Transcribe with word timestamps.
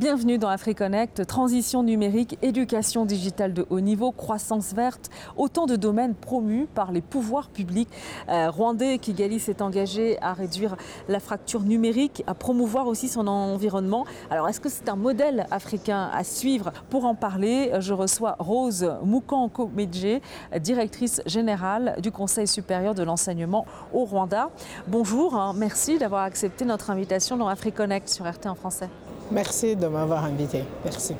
Bienvenue 0.00 0.38
dans 0.38 0.48
AfriConnect, 0.48 1.26
transition 1.26 1.82
numérique, 1.82 2.38
éducation 2.40 3.04
digitale 3.04 3.52
de 3.52 3.66
haut 3.68 3.80
niveau, 3.80 4.12
croissance 4.12 4.72
verte, 4.72 5.10
autant 5.36 5.66
de 5.66 5.76
domaines 5.76 6.14
promus 6.14 6.66
par 6.74 6.90
les 6.90 7.02
pouvoirs 7.02 7.50
publics. 7.50 7.90
Euh, 8.30 8.50
Rwandais 8.50 8.96
Kigali 8.96 9.38
s'est 9.38 9.60
engagé 9.60 10.18
à 10.22 10.32
réduire 10.32 10.78
la 11.10 11.20
fracture 11.20 11.60
numérique, 11.60 12.24
à 12.26 12.32
promouvoir 12.32 12.86
aussi 12.86 13.08
son 13.08 13.26
environnement. 13.26 14.06
Alors 14.30 14.48
est-ce 14.48 14.60
que 14.60 14.70
c'est 14.70 14.88
un 14.88 14.96
modèle 14.96 15.46
africain 15.50 16.08
à 16.14 16.24
suivre 16.24 16.72
Pour 16.88 17.04
en 17.04 17.14
parler, 17.14 17.70
je 17.80 17.92
reçois 17.92 18.36
Rose 18.38 18.90
Mukanko 19.04 19.70
Medje, 19.74 20.22
directrice 20.60 21.20
générale 21.26 21.96
du 22.00 22.10
Conseil 22.10 22.46
supérieur 22.46 22.94
de 22.94 23.02
l'enseignement 23.02 23.66
au 23.92 24.06
Rwanda. 24.06 24.48
Bonjour, 24.88 25.34
hein, 25.34 25.52
merci 25.54 25.98
d'avoir 25.98 26.22
accepté 26.22 26.64
notre 26.64 26.88
invitation 26.88 27.36
dans 27.36 27.48
AfriConnect 27.48 28.08
sur 28.08 28.24
RT 28.24 28.46
en 28.46 28.54
français. 28.54 28.88
Merci 29.30 29.76
de 29.76 29.86
m'avoir 29.86 30.24
invité. 30.24 30.64
Merci. 30.84 31.14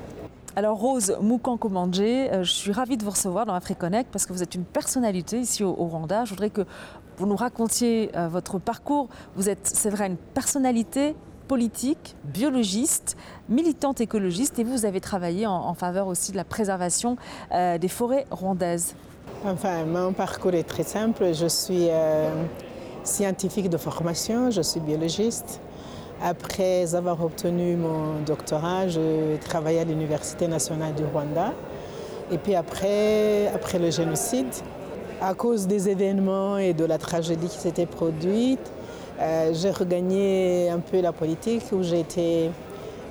Alors 0.57 0.79
Rose 0.79 1.17
Mukankomandje, 1.23 2.01
euh, 2.01 2.43
je 2.43 2.51
suis 2.51 2.73
ravie 2.73 2.97
de 2.97 3.05
vous 3.05 3.11
recevoir 3.11 3.47
dans 3.47 3.55
AfriConnect 3.55 4.11
parce 4.11 4.27
que 4.27 4.33
vous 4.33 4.43
êtes 4.43 4.55
une 4.55 4.65
personnalité 4.65 5.39
ici 5.39 5.63
au, 5.63 5.73
Rwanda. 5.73 6.25
Je 6.25 6.31
voudrais 6.31 6.51
que 6.51 6.63
vous 7.19 7.27
nous 7.27 7.37
racontiez 7.37 8.11
euh, 8.17 8.29
votre 8.29 8.59
parcours. 8.59 9.09
Vous 9.37 9.49
êtes, 9.49 9.67
c'est 9.67 9.91
vrai, 9.91 10.09
une 10.09 10.17
personnalité 10.17 11.15
politique, 11.47 12.17
biologiste, 12.25 13.17
militante 13.49 14.01
écologiste 14.01 14.59
et 14.59 14.65
vous 14.65 14.85
avez 14.85 15.01
travaillé 15.01 15.47
en, 15.47 15.53
en 15.53 15.75
faveur 15.75 16.07
aussi 16.07 16.31
de 16.33 16.37
la 16.37 16.45
préservation 16.45 17.17
euh, 17.53 17.79
des 17.79 17.89
forêts 17.89 18.25
rwandaises. 18.31 18.95
Enfin, 19.45 19.85
mon 19.85 20.13
parcours 20.13 20.55
est 20.55 20.65
très 20.65 20.83
simple. 20.83 21.33
Je 21.33 21.47
suis 21.47 21.89
euh, 21.91 22.31
scientifique 23.05 23.71
de 23.71 23.79
formation, 23.79 24.51
je 24.51 24.61
suis 24.61 24.81
biologiste. 24.81 25.61
Après 26.23 26.95
avoir 26.95 27.25
obtenu 27.25 27.77
mon 27.77 28.21
doctorat, 28.27 28.89
je 28.89 29.37
travaillais 29.39 29.81
à 29.81 29.85
l'Université 29.85 30.49
nationale 30.49 30.95
du 30.95 31.03
Rwanda. 31.03 31.55
Et 32.31 32.37
puis 32.37 32.55
après, 32.55 33.49
après 33.55 33.79
le 33.79 33.91
génocide, 33.91 34.53
à 35.23 35.33
cause 35.33 35.67
des 35.67 35.89
événements 35.89 36.59
et 36.59 36.75
de 36.75 36.85
la 36.85 36.99
tragédie 36.99 37.49
qui 37.49 37.57
s'était 37.57 37.87
produite, 37.87 38.71
euh, 39.19 39.53
j'ai 39.55 39.71
regagné 39.71 40.69
un 40.69 40.81
peu 40.81 41.01
la 41.01 41.13
politique 41.13 41.65
où 41.73 41.83
j'ai 41.83 42.01
été 42.01 42.51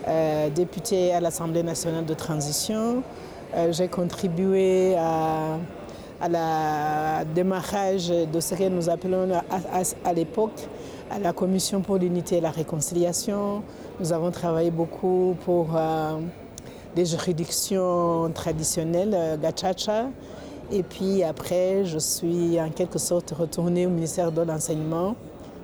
euh, 0.07 0.49
députée 0.51 1.11
à 1.11 1.19
l'Assemblée 1.19 1.63
nationale 1.63 2.05
de 2.05 2.13
transition. 2.13 3.01
Euh, 3.55 3.71
j'ai 3.71 3.87
contribué 3.87 4.95
à, 4.97 5.57
la 6.29 7.23
démarrage 7.33 8.09
de 8.09 8.39
ce 8.39 8.53
que 8.53 8.67
nous 8.67 8.89
appelons 8.89 9.29
à 10.03 10.13
l'époque 10.13 10.67
à 11.09 11.19
la 11.19 11.33
Commission 11.33 11.81
pour 11.81 11.97
l'unité 11.97 12.37
et 12.37 12.41
la 12.41 12.51
réconciliation. 12.51 13.63
Nous 13.99 14.13
avons 14.13 14.31
travaillé 14.31 14.71
beaucoup 14.71 15.35
pour 15.43 15.75
euh, 15.75 16.19
des 16.95 17.05
juridictions 17.05 18.31
traditionnelles, 18.33 19.13
euh, 19.13 19.37
Gachacha. 19.37 20.07
Et 20.71 20.83
puis 20.83 21.23
après, 21.23 21.85
je 21.85 21.97
suis 21.97 22.59
en 22.61 22.69
quelque 22.69 22.99
sorte 22.99 23.31
retournée 23.31 23.87
au 23.87 23.89
ministère 23.89 24.31
de 24.31 24.41
l'Enseignement, 24.41 25.15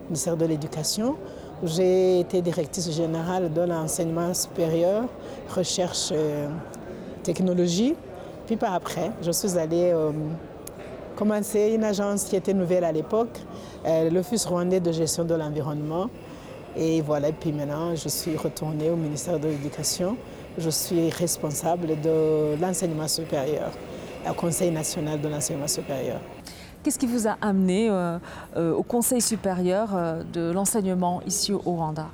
ministère 0.08 0.36
de 0.36 0.46
l'Éducation. 0.46 1.16
J'ai 1.64 2.20
été 2.20 2.42
directrice 2.42 2.92
générale 2.92 3.54
de 3.54 3.62
l'enseignement 3.62 4.34
supérieur, 4.34 5.04
recherche, 5.56 6.10
euh, 6.12 6.50
technologie. 7.24 7.96
Puis 8.46 8.58
par 8.58 8.74
après, 8.74 9.12
je 9.22 9.32
suis 9.32 9.58
allée 9.58 9.92
euh, 9.94 10.12
commencer 11.16 11.74
une 11.76 11.84
agence 11.84 12.26
qui 12.26 12.36
était 12.36 12.54
nouvelle 12.54 12.84
à 12.84 12.92
l'époque, 12.92 13.38
euh, 13.86 14.10
l'Office 14.10 14.46
rwandais 14.46 14.80
de 14.80 14.92
gestion 14.92 15.24
de 15.24 15.36
l'environnement. 15.36 16.10
Et 16.78 17.02
voilà, 17.02 17.32
puis 17.32 17.52
maintenant, 17.52 17.96
je 17.96 18.10
suis 18.10 18.36
retournée 18.36 18.90
au 18.90 18.96
ministère 18.96 19.40
de 19.40 19.48
l'Éducation. 19.48 20.18
Je 20.58 20.70
suis 20.70 21.10
responsable 21.10 22.00
de 22.02 22.60
l'enseignement 22.62 23.08
supérieur, 23.08 23.72
au 24.30 24.34
Conseil 24.34 24.72
national 24.72 25.22
de 25.22 25.28
l'enseignement 25.28 25.68
supérieur. 25.68 26.20
Qu'est-ce 26.86 27.00
qui 27.00 27.08
vous 27.08 27.28
a 27.28 27.36
amené 27.42 27.90
euh, 27.90 28.20
euh, 28.56 28.72
au 28.72 28.84
Conseil 28.84 29.20
supérieur 29.20 29.90
euh, 29.96 30.22
de 30.32 30.52
l'enseignement 30.52 31.20
ici 31.26 31.52
au 31.52 31.60
Rwanda? 31.60 32.10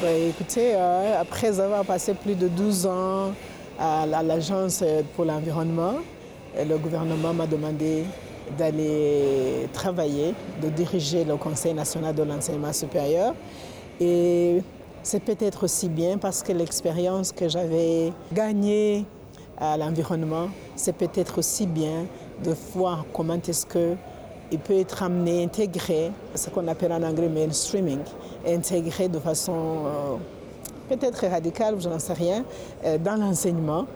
Bah, 0.00 0.10
écoutez, 0.10 0.74
après 0.74 1.60
avoir 1.60 1.84
passé 1.84 2.14
plus 2.14 2.36
de 2.36 2.48
12 2.48 2.86
ans 2.86 3.32
à 3.78 4.06
l'Agence 4.06 4.82
pour 5.14 5.26
l'environnement, 5.26 5.96
le 6.64 6.78
gouvernement 6.78 7.34
m'a 7.34 7.46
demandé 7.46 8.04
d'aller 8.56 9.68
travailler, 9.72 10.34
de 10.62 10.68
diriger 10.68 11.24
le 11.24 11.36
Conseil 11.36 11.74
national 11.74 12.14
de 12.14 12.22
l'enseignement 12.22 12.72
supérieur. 12.72 13.34
Et 14.00 14.62
c'est 15.02 15.20
peut-être 15.20 15.64
aussi 15.64 15.88
bien 15.88 16.18
parce 16.18 16.42
que 16.42 16.52
l'expérience 16.52 17.32
que 17.32 17.48
j'avais 17.48 18.12
gagnée 18.32 19.04
à 19.58 19.76
l'environnement, 19.76 20.48
c'est 20.76 20.94
peut-être 20.94 21.38
aussi 21.38 21.66
bien 21.66 22.06
de 22.44 22.54
voir 22.74 23.04
comment 23.12 23.38
est-ce 23.48 23.66
qu'il 23.66 24.58
peut 24.58 24.78
être 24.78 25.02
amené, 25.02 25.44
intégré, 25.44 26.12
ce 26.34 26.50
qu'on 26.50 26.68
appelle 26.68 26.92
en 26.92 27.02
anglais 27.02 27.28
mainstreaming, 27.28 28.00
intégré 28.46 29.08
de 29.08 29.18
façon 29.18 29.54
euh, 29.54 30.16
peut-être 30.88 31.26
radicale, 31.26 31.76
je 31.80 31.88
n'en 31.88 31.98
sais 31.98 32.12
rien, 32.12 32.44
euh, 32.84 32.98
dans 32.98 33.16
l'enseignement. 33.16 33.86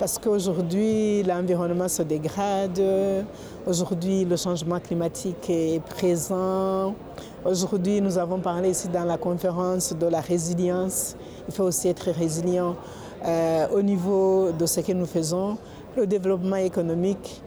Parce 0.00 0.18
qu'aujourd'hui, 0.18 1.22
l'environnement 1.24 1.86
se 1.86 2.00
dégrade, 2.02 2.80
aujourd'hui, 3.66 4.24
le 4.24 4.34
changement 4.34 4.80
climatique 4.80 5.50
est 5.50 5.78
présent. 5.84 6.94
Aujourd'hui, 7.44 8.00
nous 8.00 8.16
avons 8.16 8.38
parlé 8.38 8.70
ici 8.70 8.88
dans 8.88 9.04
la 9.04 9.18
conférence 9.18 9.94
de 9.94 10.06
la 10.06 10.22
résilience. 10.22 11.16
Il 11.46 11.52
faut 11.52 11.64
aussi 11.64 11.88
être 11.88 12.10
résilient 12.12 12.76
euh, 13.26 13.66
au 13.74 13.82
niveau 13.82 14.52
de 14.52 14.64
ce 14.64 14.80
que 14.80 14.92
nous 14.92 15.04
faisons. 15.04 15.58
Le 15.94 16.06
développement 16.06 16.56
économique, 16.56 17.42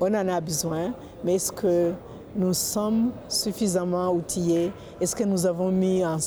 on 0.00 0.12
en 0.12 0.26
a 0.26 0.40
besoin, 0.40 0.92
mais 1.22 1.36
est-ce 1.36 1.52
que 1.52 1.92
nous 2.34 2.52
sommes 2.52 3.12
suffisamment 3.28 4.12
outillés? 4.12 4.72
Est-ce 5.00 5.14
que 5.14 5.22
nous 5.22 5.46
avons 5.46 5.70
mis 5.70 6.04
en, 6.04 6.18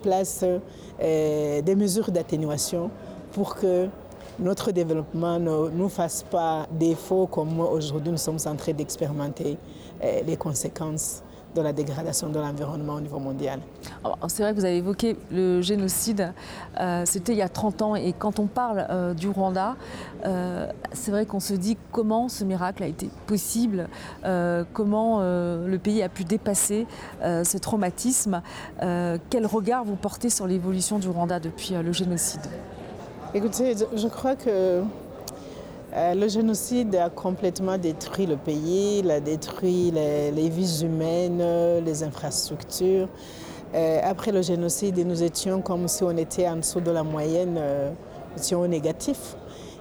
place 0.00 0.44
euh, 0.44 1.60
des 1.60 1.74
mesures 1.74 2.12
d'atténuation 2.12 2.88
pour 3.32 3.56
que 3.56 3.88
notre 4.38 4.72
développement 4.72 5.38
ne 5.38 5.70
nous 5.70 5.88
fasse 5.88 6.22
pas 6.22 6.66
défaut 6.70 7.26
comme 7.26 7.60
aujourd'hui 7.60 8.10
nous 8.10 8.18
sommes 8.18 8.38
en 8.46 8.56
train 8.56 8.72
d'expérimenter 8.72 9.58
euh, 10.02 10.20
les 10.26 10.36
conséquences 10.36 11.22
de 11.54 11.60
la 11.60 11.74
dégradation 11.74 12.30
de 12.30 12.38
l'environnement 12.38 12.94
au 12.94 13.00
niveau 13.00 13.18
mondial. 13.18 13.60
C'est 14.28 14.42
vrai 14.42 14.52
que 14.52 14.58
vous 14.58 14.64
avez 14.64 14.78
évoqué 14.78 15.18
le 15.30 15.60
génocide, 15.60 16.32
euh, 16.80 17.02
c'était 17.04 17.32
il 17.32 17.38
y 17.38 17.42
a 17.42 17.50
30 17.50 17.82
ans 17.82 17.94
et 17.94 18.14
quand 18.14 18.38
on 18.38 18.46
parle 18.46 18.86
euh, 18.88 19.12
du 19.12 19.28
Rwanda, 19.28 19.76
c'est 20.92 21.10
vrai 21.10 21.26
qu'on 21.26 21.40
se 21.40 21.52
dit 21.52 21.76
comment 21.90 22.30
ce 22.30 22.44
miracle 22.44 22.82
a 22.82 22.86
été 22.86 23.10
possible, 23.26 23.88
comment 24.72 25.20
le 25.20 25.76
pays 25.76 26.02
a 26.02 26.08
pu 26.08 26.24
dépasser 26.24 26.86
ce 27.20 27.58
traumatisme. 27.58 28.40
quel 28.78 29.46
regard 29.46 29.84
vous 29.84 29.96
portez 29.96 30.30
sur 30.30 30.46
l'évolution 30.46 30.98
du 31.00 31.08
Rwanda 31.08 31.40
depuis 31.40 31.74
le 31.74 31.92
génocide? 31.92 32.46
Écoutez, 33.34 33.74
je 33.96 34.08
crois 34.08 34.36
que 34.36 34.82
euh, 35.94 36.14
le 36.14 36.28
génocide 36.28 36.94
a 36.96 37.08
complètement 37.08 37.78
détruit 37.78 38.26
le 38.26 38.36
pays, 38.36 38.98
il 38.98 39.10
a 39.10 39.20
détruit 39.20 39.90
les, 39.90 40.50
vies 40.50 40.82
humaines, 40.82 41.42
les 41.82 42.02
infrastructures. 42.02 43.08
Euh, 43.74 44.00
après 44.02 44.32
le 44.32 44.42
génocide, 44.42 44.98
nous 44.98 45.22
étions 45.22 45.62
comme 45.62 45.88
si 45.88 46.04
on 46.04 46.14
était 46.18 46.46
en 46.46 46.56
dessous 46.56 46.82
de 46.82 46.90
la 46.90 47.02
moyenne, 47.02 47.56
euh, 47.56 47.90
nous 48.36 48.42
étions 48.42 48.68
négatifs. 48.68 49.34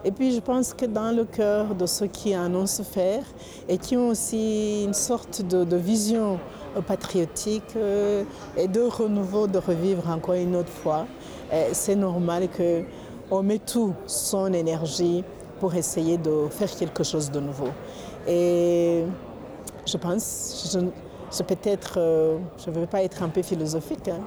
Et 0.04 0.12
puis 0.12 0.34
je 0.34 0.40
pense 0.40 0.74
que 0.74 0.86
dans 0.86 1.16
le 1.16 1.26
cœur 1.26 1.76
de 1.76 1.86
ceux 1.86 2.08
qui 2.08 2.36
en 2.36 2.54
ont 2.56 2.66
souffert 2.66 3.24
et 3.70 3.78
qui 3.78 3.96
ont 3.96 4.10
aussi 4.10 4.84
une 4.84 4.96
sorte 4.96 5.44
de, 5.44 5.76
vision 5.76 6.40
patriotique 6.88 7.76
euh, 7.76 8.24
et 8.58 8.68
de 8.68 8.82
renouveau, 8.82 9.46
de 9.46 9.60
revivre 9.60 10.10
encore 10.10 10.36
une 10.36 10.56
autre 10.56 10.72
fois, 10.72 11.06
euh, 11.54 11.70
c'est 11.74 11.96
normal 11.96 12.48
que 12.48 12.84
on 13.32 13.42
met 13.42 13.60
tout 13.60 13.94
son 14.06 14.52
énergie 14.54 15.24
pour 15.60 15.74
essayer 15.74 16.18
de 16.18 16.48
faire 16.50 16.70
quelque 16.70 17.04
chose 17.04 17.32
de 17.32 17.40
nouveau. 17.40 17.70
Et 18.28 19.04
je 19.86 19.98
pense, 19.98 20.78
je, 21.32 21.44
peut-être, 21.44 21.94
euh, 21.98 22.38
je 22.64 22.70
ne 22.70 22.80
veux 22.82 22.88
pas 22.88 23.02
être 23.04 23.24
un 23.24 23.30
peu 23.30 23.42
philosophique, 23.42 24.10
hein. 24.10 24.20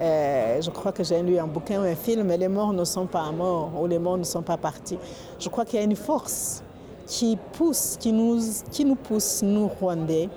euh, 0.00 0.60
je 0.62 0.70
crois 0.70 0.92
que 0.92 1.04
j'ai 1.04 1.22
lu 1.22 1.38
un 1.38 1.46
bouquin 1.46 1.82
ou 1.82 1.84
un 1.84 1.94
film, 1.94 2.28
les 2.28 2.48
morts 2.48 2.72
ne 2.72 2.84
sont 2.84 3.06
pas 3.06 3.30
morts 3.30 3.70
ou 3.78 3.86
les 3.86 3.98
morts 3.98 4.18
ne 4.18 4.24
sont 4.24 4.42
pas 4.42 4.56
partis. 4.56 4.98
Je 5.38 5.48
crois 5.48 5.64
qu'il 5.64 5.78
y 5.78 5.82
a 5.82 5.84
une 5.84 5.96
force 5.96 6.62
qui 7.06 7.38
pousse, 7.52 7.96
qui 8.00 8.12
nous, 8.12 8.40
qui 8.70 8.84
nous 8.84 8.96
pousse, 8.96 9.42
nous 9.42 9.68
Rwandais, 9.68 10.28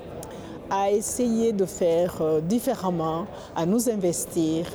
à 0.70 0.92
essayer 0.92 1.52
de 1.52 1.66
faire 1.66 2.18
euh, 2.22 2.42
différemment, 2.42 3.26
à 3.56 3.66
nous 3.66 3.90
investir, 3.90 4.66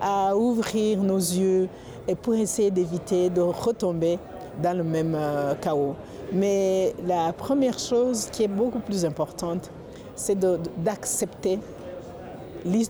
à 0.00 0.36
ouvrir 0.36 1.02
nos 1.02 1.18
yeux 1.18 1.68
et 2.08 2.14
pour 2.14 2.34
essayer 2.34 2.70
d'éviter 2.70 3.30
de 3.30 3.40
retomber 3.40 4.18
dans 4.62 4.76
le 4.76 4.84
même 4.84 5.14
euh, 5.14 5.54
chaos. 5.54 5.94
Mais 6.32 6.94
la 7.06 7.32
première 7.32 7.78
chose 7.78 8.28
qui 8.30 8.44
est 8.44 8.48
beaucoup 8.48 8.80
plus 8.80 9.04
importante, 9.04 9.70
c'est 10.14 10.38
d'accepter 10.78 11.58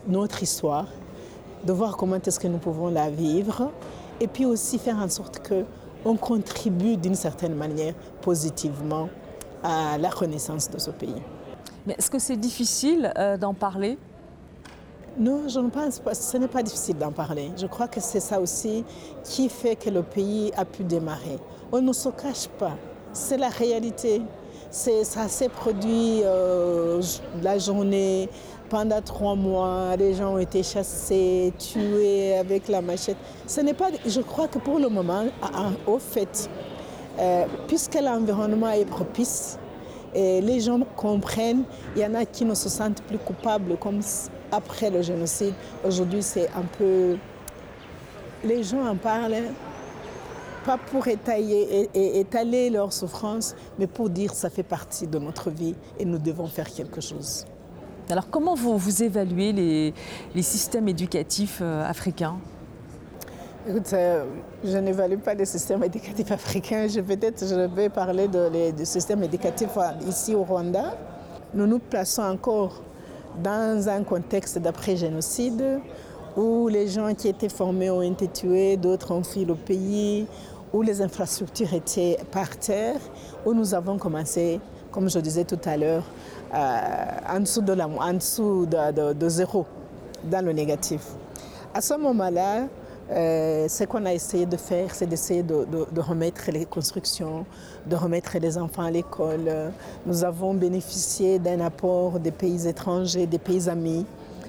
notre 0.07 0.43
histoire, 0.43 0.87
de 1.63 1.71
voir 1.71 1.97
comment 1.97 2.17
est-ce 2.17 2.39
que 2.39 2.47
nous 2.47 2.57
pouvons 2.57 2.89
la 2.89 3.09
vivre 3.09 3.71
et 4.19 4.27
puis 4.27 4.45
aussi 4.45 4.77
faire 4.77 4.97
en 4.97 5.09
sorte 5.09 5.41
qu'on 5.47 6.17
contribue 6.17 6.97
d'une 6.97 7.15
certaine 7.15 7.55
manière 7.55 7.93
positivement 8.21 9.09
à 9.63 9.97
la 9.97 10.09
renaissance 10.09 10.69
de 10.69 10.79
ce 10.79 10.91
pays. 10.91 11.21
Mais 11.85 11.95
est-ce 11.97 12.11
que 12.11 12.19
c'est 12.19 12.37
difficile 12.37 13.11
euh, 13.17 13.37
d'en 13.37 13.53
parler? 13.53 13.97
Non, 15.17 15.47
je 15.47 15.59
ne 15.59 15.69
pense 15.69 15.99
pas. 15.99 16.13
Ce 16.13 16.37
n'est 16.37 16.47
pas 16.47 16.63
difficile 16.63 16.97
d'en 16.97 17.11
parler. 17.11 17.51
Je 17.57 17.67
crois 17.67 17.87
que 17.87 17.99
c'est 17.99 18.19
ça 18.19 18.39
aussi 18.39 18.83
qui 19.23 19.49
fait 19.49 19.75
que 19.75 19.89
le 19.89 20.03
pays 20.03 20.51
a 20.55 20.65
pu 20.65 20.83
démarrer. 20.83 21.37
On 21.71 21.81
ne 21.81 21.93
se 21.93 22.09
cache 22.09 22.47
pas. 22.57 22.77
C'est 23.13 23.37
la 23.37 23.49
réalité. 23.49 24.21
Ça 24.69 25.27
s'est 25.27 25.49
produit 25.49 26.21
euh, 26.23 27.01
la 27.43 27.57
journée, 27.57 28.29
pendant 28.69 29.01
trois 29.01 29.35
mois, 29.35 29.97
les 29.97 30.13
gens 30.13 30.35
ont 30.35 30.37
été 30.37 30.63
chassés, 30.63 31.51
tués 31.59 32.37
avec 32.37 32.69
la 32.69 32.81
machette. 32.81 33.17
Ce 33.45 33.59
n'est 33.59 33.73
pas. 33.73 33.89
Je 34.05 34.21
crois 34.21 34.47
que 34.47 34.59
pour 34.59 34.79
le 34.79 34.87
moment, 34.87 35.25
au 35.85 35.99
fait, 35.99 36.49
euh, 37.19 37.45
puisque 37.67 37.95
l'environnement 37.95 38.69
est 38.69 38.85
propice, 38.85 39.59
et 40.15 40.39
les 40.39 40.61
gens 40.61 40.79
comprennent, 40.95 41.63
il 41.95 42.01
y 42.01 42.05
en 42.05 42.15
a 42.15 42.23
qui 42.25 42.45
ne 42.45 42.53
se 42.53 42.69
sentent 42.69 43.01
plus 43.03 43.17
coupables 43.17 43.77
comme 43.77 44.01
après 44.51 44.89
le 44.89 45.01
génocide. 45.01 45.53
Aujourd'hui, 45.85 46.21
c'est 46.21 46.49
un 46.49 46.65
peu... 46.77 47.17
Les 48.43 48.63
gens 48.63 48.85
en 48.85 48.95
parlent, 48.95 49.35
pas 50.65 50.77
pour 50.77 51.07
étaler, 51.07 51.89
étaler 51.93 52.69
leur 52.69 52.91
souffrance, 52.91 53.55
mais 53.77 53.87
pour 53.87 54.09
dire 54.09 54.31
que 54.31 54.37
ça 54.37 54.49
fait 54.49 54.63
partie 54.63 55.07
de 55.07 55.19
notre 55.19 55.49
vie 55.51 55.75
et 55.99 56.05
nous 56.05 56.17
devons 56.17 56.47
faire 56.47 56.71
quelque 56.71 57.01
chose. 57.01 57.45
Alors 58.09 58.29
comment 58.29 58.55
vous, 58.55 58.77
vous 58.77 59.03
évaluez 59.03 59.53
les, 59.53 60.41
systèmes 60.41 60.87
éducatifs 60.87 61.59
euh, 61.61 61.87
africains? 61.87 62.37
Écoute, 63.67 63.93
euh, 63.93 64.25
je 64.63 64.77
n'évalue 64.77 65.19
pas 65.19 65.33
les 65.33 65.45
systèmes 65.45 65.83
éducatifs 65.83 66.31
africains. 66.31 66.87
Je, 66.87 66.99
peut-être 66.99 67.45
je 67.47 67.55
vais 67.55 67.89
parler 67.89 68.27
de, 68.27 68.71
du 68.71 68.85
système 68.85 69.23
éducatif 69.23 69.69
ici 70.07 70.35
au 70.35 70.43
Rwanda. 70.43 70.97
Nous 71.53 71.67
nous 71.67 71.79
plaçons 71.79 72.23
encore 72.23 72.81
dans 73.43 73.89
un 73.89 74.03
contexte 74.03 74.57
d'après-génocide 74.57 75.79
où 76.37 76.67
les 76.67 76.87
gens 76.87 77.13
qui 77.13 77.27
étaient 77.27 77.49
formés 77.49 77.89
ont 77.89 78.01
été 78.01 78.27
tués, 78.27 78.77
d'autres 78.77 79.11
ont 79.11 79.23
fui 79.23 79.45
le 79.45 79.55
pays, 79.55 80.27
où 80.73 80.81
les 80.81 81.01
infrastructures 81.01 81.73
étaient 81.73 82.17
par 82.31 82.57
terre, 82.57 82.99
où 83.45 83.53
nous 83.53 83.73
avons 83.73 83.97
commencé, 83.97 84.59
comme 84.91 85.09
je 85.09 85.19
disais 85.19 85.43
tout 85.43 85.59
à 85.65 85.75
l'heure, 85.77 86.03
euh, 86.53 86.77
en 87.29 87.39
dessous, 87.41 87.61
de, 88.65 89.13
de, 89.13 89.29
zéro, 89.29 89.65
dans 90.23 90.45
le 90.45 90.53
négatif. 90.53 91.01
À 91.73 91.81
ce 91.81 91.93
moment-là, 91.95 92.67
euh, 93.11 93.67
ce 93.67 93.83
qu'on 93.83 94.05
a 94.05 94.13
essayé 94.13 94.45
de 94.45 94.55
faire, 94.55 94.95
c'est 94.95 95.05
d'essayer 95.05 95.43
de, 95.43 95.65
remettre 95.99 96.49
les 96.49 96.65
constructions, 96.65 97.45
de 97.85 97.95
remettre 97.95 98.37
les 98.39 98.57
enfants 98.57 98.83
à 98.83 98.91
l'école. 98.91 99.71
Nous 100.05 100.23
avons 100.23 100.53
bénéficié 100.53 101.37
d'un 101.37 101.59
apport 101.59 102.19
des 102.19 102.31
pays 102.31 102.67
étrangers, 102.67 103.25
des 103.25 103.37
pays 103.37 103.67
amis, 103.67 104.05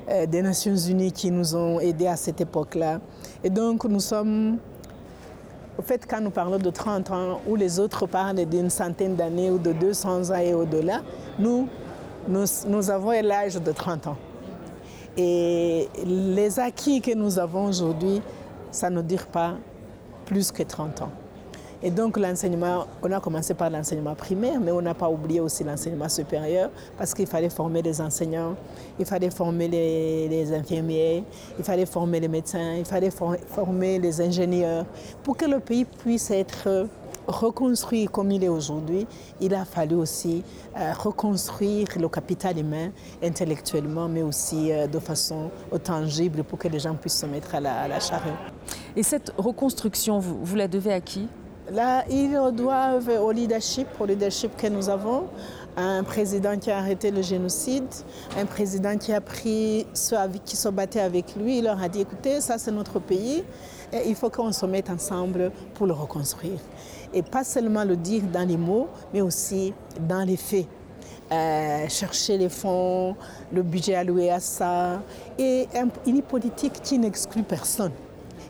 euh, 0.09 0.27
des 0.27 0.43
Nations 0.43 0.77
Unies 0.77 1.11
qui 1.11 1.33
nous 1.33 1.57
ont 1.57 1.81
aidés 1.81 2.07
à 2.07 2.15
cette 2.15 2.41
époque-là. 2.41 3.01
Et 3.43 3.51
donc 3.51 3.85
nous 3.85 4.01
sommes, 4.01 4.59
au 5.77 5.83
fait, 5.83 6.07
quand 6.09 6.21
nous 6.21 6.31
parlons 6.31 6.59
de 6.59 6.71
30 6.71 7.11
ans, 7.11 7.41
où 7.49 7.57
les 7.57 7.81
autres 7.81 8.07
parlent 8.07 8.45
d'une 8.45 8.71
centaine 8.71 9.17
d'années 9.17 9.51
ou 9.51 9.59
de 9.59 9.73
200 9.73 10.31
ans 10.31 10.39
et 10.39 10.55
au-delà, 10.55 11.03
nous, 11.37 11.67
nous 12.29 12.91
avons 12.91 13.11
l'âge 13.11 13.55
de 13.57 13.73
30 13.73 14.07
ans. 14.07 14.17
Et 15.17 15.89
les 16.07 16.59
acquis 16.59 17.01
que 17.01 17.15
nous 17.15 17.39
avons 17.39 17.67
aujourd'hui, 17.67 18.23
ça 18.73 18.91
ne 18.91 19.03
dure 19.03 19.27
pas 19.27 19.55
plus 20.27 20.51
que 20.51 20.65
30 20.65 21.03
ans. 21.03 21.11
Et 21.85 21.91
donc 21.91 22.17
l'enseignement, 22.17 22.87
on 23.03 23.11
a 23.11 23.19
commencé 23.21 23.55
par 23.55 23.69
l'enseignement 23.69 24.15
primaire, 24.15 24.61
mais 24.61 24.71
on 24.71 24.81
n'a 24.81 24.95
pas 24.95 25.09
oublié 25.09 25.41
aussi 25.41 25.65
l'enseignement 25.65 26.09
supérieur 26.09 26.71
parce 26.97 27.13
qu'il 27.13 27.27
fallait 27.27 27.51
former 27.51 27.83
les 27.83 28.01
enseignants, 28.01 28.55
il 29.01 29.05
fallait 29.05 29.31
former 29.31 29.67
les, 29.67 30.53
infirmiers, 30.53 31.25
il 31.59 31.65
fallait 31.65 31.87
former 31.87 32.21
les 32.21 32.29
médecins, 32.29 32.75
il 32.79 32.85
fallait 32.85 33.11
former 33.11 33.99
les 33.99 34.21
ingénieurs 34.21 34.87
pour 35.25 35.37
que 35.37 35.45
le 35.45 35.59
pays 35.59 35.85
puisse 35.85 36.31
être 36.31 36.87
reconstruit 37.27 38.07
comme 38.07 38.31
il 38.31 38.45
est 38.45 38.49
aujourd'hui, 38.49 39.07
il 39.41 39.55
a 39.55 39.65
fallu 39.65 39.97
aussi 39.97 40.43
euh, 40.77 40.93
reconstruire 40.93 41.89
le 41.99 42.09
capital 42.09 42.59
humain 42.59 42.91
intellectuellement, 43.23 44.09
mais 44.09 44.23
aussi 44.23 44.73
euh, 44.73 44.87
de 44.87 44.99
façon 44.99 45.51
tangible 45.83 46.45
pour 46.45 46.59
que 46.59 46.69
les 46.69 46.79
gens 46.79 46.95
puissent 46.95 47.19
se 47.19 47.27
mettre 47.27 47.55
à 47.55 47.61
la, 47.61 48.01
charrue. 48.01 48.31
Et 48.97 49.03
cette 49.03 49.33
reconstruction, 49.37 50.19
vous, 50.19 50.39
vous 50.43 50.57
la 50.57 50.69
devez 50.69 50.93
à 50.93 51.01
qui? 51.01 51.29
Là, 51.71 52.05
ils 52.11 52.37
doivent 52.55 53.09
au 53.23 53.31
leadership, 53.31 53.87
au 54.01 54.05
leadership 54.05 54.57
que 54.57 54.67
nous 54.67 54.89
avons, 54.91 55.29
un 55.77 56.03
président 56.03 56.59
qui 56.59 56.71
a 56.71 56.79
arrêté 56.79 57.11
le 57.11 57.23
génocide, 57.23 57.87
un 58.39 58.45
président 58.47 58.99
qui 58.99 59.13
a 59.13 59.21
pris 59.21 59.87
ceux 59.95 60.17
qui 60.45 60.57
se 60.57 60.69
battaient 60.69 61.01
avec 61.01 61.35
lui, 61.37 61.59
il 61.59 61.65
leur 61.65 61.83
a 61.83 61.89
dit 61.89 62.01
écoutez, 62.01 62.41
ça 62.41 62.59
c'est 62.59 62.73
notre 62.73 62.99
pays, 62.99 63.45
il 64.07 64.15
faut 64.15 64.31
qu'on 64.31 64.53
se 64.53 64.67
mette 64.67 64.91
ensemble 64.91 65.51
pour 65.75 65.87
le 65.87 65.93
reconstruire. 65.93 66.59
Et 67.13 67.23
pas 67.23 67.45
seulement 67.45 67.85
le 67.85 67.97
dire 67.97 68.23
dans 68.33 68.47
les 68.47 68.57
mots, 68.57 68.89
mais 69.13 69.21
aussi 69.21 69.75
dans 70.01 70.27
les 70.27 70.37
faits. 70.37 70.67
Euh, 71.31 71.89
chercher 71.89 72.37
les 72.37 72.51
fonds, 72.51 73.17
le 73.53 73.63
budget 73.63 73.95
alloué 73.95 74.31
à 74.31 74.39
ça, 74.39 75.01
et 75.39 75.67
une 76.07 76.21
politique 76.21 76.75
qui 76.83 76.99
n'exclut 76.99 77.43
personne. 77.43 77.93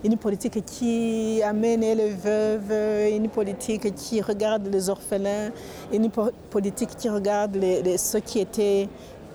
Une 0.04 0.16
politique 0.16 0.64
qui 0.64 1.40
amène 1.44 1.82
les 1.82 2.10
veuves, 2.10 3.12
une 3.14 3.28
politique 3.28 3.94
qui 3.94 4.20
regarde 4.20 4.66
les 4.66 4.90
orphelins, 4.90 5.50
une 5.92 6.10
politique 6.50 6.96
qui 6.96 7.08
regarde 7.08 7.56
ceux 7.96 8.18
qui 8.18 8.40
étaient 8.40 8.88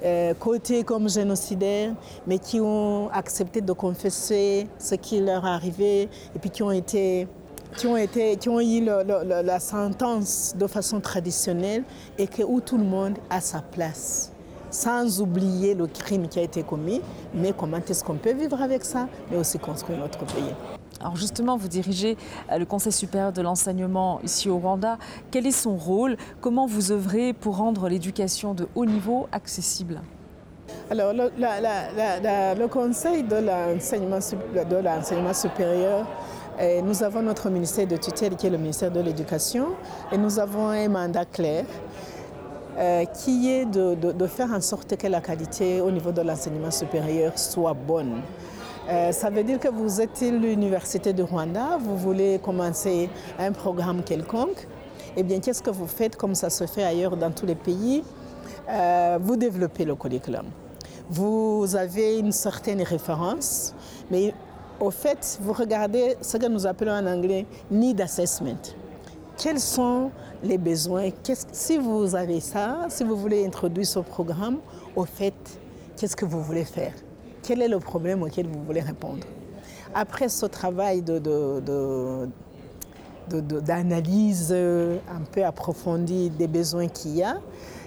euh, 0.03 0.33
comme 0.85 1.09
génocidaires, 1.09 1.94
mais 2.25 2.39
qui 2.39 2.59
ont 2.59 3.09
accepté 3.11 3.61
de 3.61 3.73
confesser 3.73 4.67
ce 4.77 4.95
qui 4.95 5.19
leur 5.19 5.45
arrivait 5.45 6.03
et 6.35 6.39
puis 6.39 6.49
qui 6.49 6.63
ont 6.63 6.71
été 6.71 7.27
qui 7.75 7.85
ont, 7.85 7.97
été, 7.97 8.38
qui 8.38 8.49
ont 8.49 8.59
eu 8.59 8.83
la 8.83 9.59
sentence 9.59 10.55
de 10.57 10.67
façon 10.67 10.99
traditionnelle 10.99 11.83
et 12.17 12.25
que, 12.25 12.41
où 12.41 12.59
tout 12.61 12.77
le 12.77 12.83
monde 12.83 13.17
a 13.29 13.41
sa 13.41 13.61
place, 13.61 14.31
sans 14.71 15.21
oublier 15.21 15.75
le 15.75 15.86
crime 15.86 16.27
qui 16.27 16.39
a 16.39 16.43
été 16.43 16.63
commis, 16.63 17.01
mais 17.33 17.53
comment 17.55 17.77
est-ce 17.77 18.03
qu'on 18.03 18.15
peut 18.15 18.33
vivre 18.33 18.62
avec 18.62 18.83
ça, 18.83 19.07
mais 19.29 19.38
aussi 19.38 19.60
construire 19.60 20.00
notre 20.00 20.25
pays. 20.25 20.76
Alors 21.01 21.16
justement, 21.16 21.58
vous 21.58 21.68
dirigez 21.68 22.18
euh, 22.51 22.58
le 22.58 22.66
Conseil 22.66 22.92
supérieur 22.92 23.32
de 23.32 23.42
l'enseignement 23.42 24.20
ici 24.24 24.50
au 24.50 24.58
Rwanda. 24.58 24.98
Quel 25.32 25.46
est 25.46 25.51
son 25.51 25.75
rôle? 25.75 26.18
Comment 26.42 26.66
vous 26.66 26.92
œuvrez 26.92 27.34
pour 27.34 27.58
rendre 27.58 27.88
l'éducation 27.89 28.54
de 28.54 28.68
haut 28.75 28.86
niveau 28.86 29.27
accessible? 29.32 30.01
Alors, 30.89 31.13
le, 31.13 32.68
Conseil 32.68 33.24
de 33.24 33.36
l'enseignement 33.38 35.34
supérieur 35.34 36.06
nous 36.84 37.04
avons 37.04 37.22
notre 37.22 37.50
ministère 37.50 37.86
de 37.86 37.98
tutelle 37.98 38.36
qui 38.36 38.48
est 38.48 38.50
le 38.50 38.58
ministère 38.58 38.89
de 38.89 39.00
l'Éducation 39.00 39.68
et 40.12 40.18
nous 40.18 40.39
avons 40.39 40.70
un 40.70 40.89
mandat 40.89 41.25
clair 41.25 41.66
euh, 42.77 43.06
qui 43.06 43.51
est 43.51 43.66
de, 43.66 44.27
faire 44.27 44.51
en 44.51 44.62
sorte 44.62 44.96
que 44.98 45.08
la 45.08 45.20
qualité 45.20 45.82
au 45.82 45.89
niveau 45.89 46.12
de 46.12 46.22
l'enseignement 46.22 46.70
supérieur 46.70 47.38
soit 47.38 47.74
bonne. 47.74 48.22
Euh, 48.89 49.12
ça 49.12 49.29
veut 49.29 49.44
dire 49.44 49.60
que 49.60 49.67
vous 49.67 50.00
êtes 50.00 50.22
l'Université 50.22 51.12
de 51.12 51.22
Rwanda, 51.22 51.77
vous 51.77 51.98
voulez 51.98 52.39
commencer 52.39 53.10
un 53.38 53.51
programme 53.51 54.01
quelconque, 54.01 54.65
eh 55.17 55.24
bien 55.24 55.41
qu'est-ce 55.41 55.62
que 55.62 55.70
vous 55.72 55.88
faites 55.88 56.15
comme 56.15 56.36
ça 56.36 56.50
se 56.50 56.65
fait 56.65 56.84
ailleurs 56.84 57.17
dans 57.17 57.32
tous 57.32 57.46
les 57.46 57.56
pays? 57.56 58.01
Euh, 58.70 59.20
Vous 59.22 59.36
développez 59.36 59.84
le 59.84 59.96
curriculum. 59.96 60.46
Vous 61.10 61.75
avez 61.75 62.17
une 62.20 62.32
certaine 62.32 62.82
référence, 62.82 63.74
mais 64.10 64.34
au 64.79 64.91
fait, 64.91 65.38
vous 65.41 65.53
regardez 65.53 66.15
ce 66.22 66.38
que 66.38 66.48
nous 66.48 66.65
appelons 66.65 66.94
en 66.94 67.08
anglais 67.08 67.46
need 67.70 68.00
assessment. 68.00 68.62
Quels 69.38 69.60
sont 69.60 70.12
les 70.44 70.58
besoins? 70.58 71.10
Si 71.51 71.77
vous 71.77 72.15
avez 72.15 72.39
ça, 72.39 72.86
si 72.89 73.03
vous 73.03 73.17
voulez 73.17 73.46
introduire 73.46 73.86
ce 73.86 74.00
programme, 74.00 74.60
au 74.96 75.03
fait, 75.03 75.36
qu'est-ce 75.98 76.15
que 76.15 76.25
vous 76.25 76.41
voulez 76.41 76.65
faire? 76.65 76.94
Quel 77.48 77.62
est 77.62 77.70
le 77.70 77.80
problème 77.80 78.24
auquel 78.24 78.46
vous 78.46 78.62
voulez 78.62 78.82
répondre 78.82 79.25
Après 79.96 80.27
ce 80.27 80.46
travail 80.48 81.01
d'analyse 83.32 84.51
un 84.51 85.22
peu 85.32 85.46
approfondie 85.46 86.30
des 86.30 86.48
besoins 86.48 86.89
qu'il 86.89 87.16
y 87.16 87.24
a, 87.24 87.38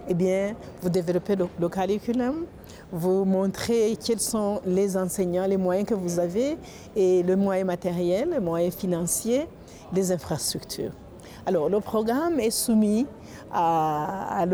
eh 0.08 0.14
bien, 0.14 0.54
vous 0.80 0.88
développez 0.88 1.36
le 1.36 1.68
curriculum, 1.68 2.46
vous 2.90 3.26
montrez 3.26 3.98
quels 4.02 4.20
sont 4.20 4.62
les 4.64 4.96
enseignants, 4.96 5.44
les 5.44 5.58
moyens 5.58 5.86
que 5.86 5.94
vous 5.94 6.18
avez 6.18 6.56
et 6.96 7.22
le 7.22 7.36
moyen 7.36 7.64
matériel, 7.64 8.30
le 8.30 8.40
moyen 8.40 8.70
financier, 8.70 9.46
les 9.92 10.10
infrastructures. 10.10 10.92
Alors, 11.44 11.68
le 11.68 11.80
programme 11.80 12.40
est 12.40 12.50
soumis 12.50 13.06
à, 13.52 14.46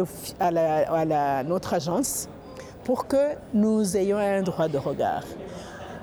notre 1.45 1.75
agence 1.75 2.29
pour 2.87 3.09
que 3.09 3.35
nous 3.53 3.97
ayons 3.97 4.17
un 4.17 4.43
droit 4.43 4.69
de 4.69 4.79
regard. 4.79 5.25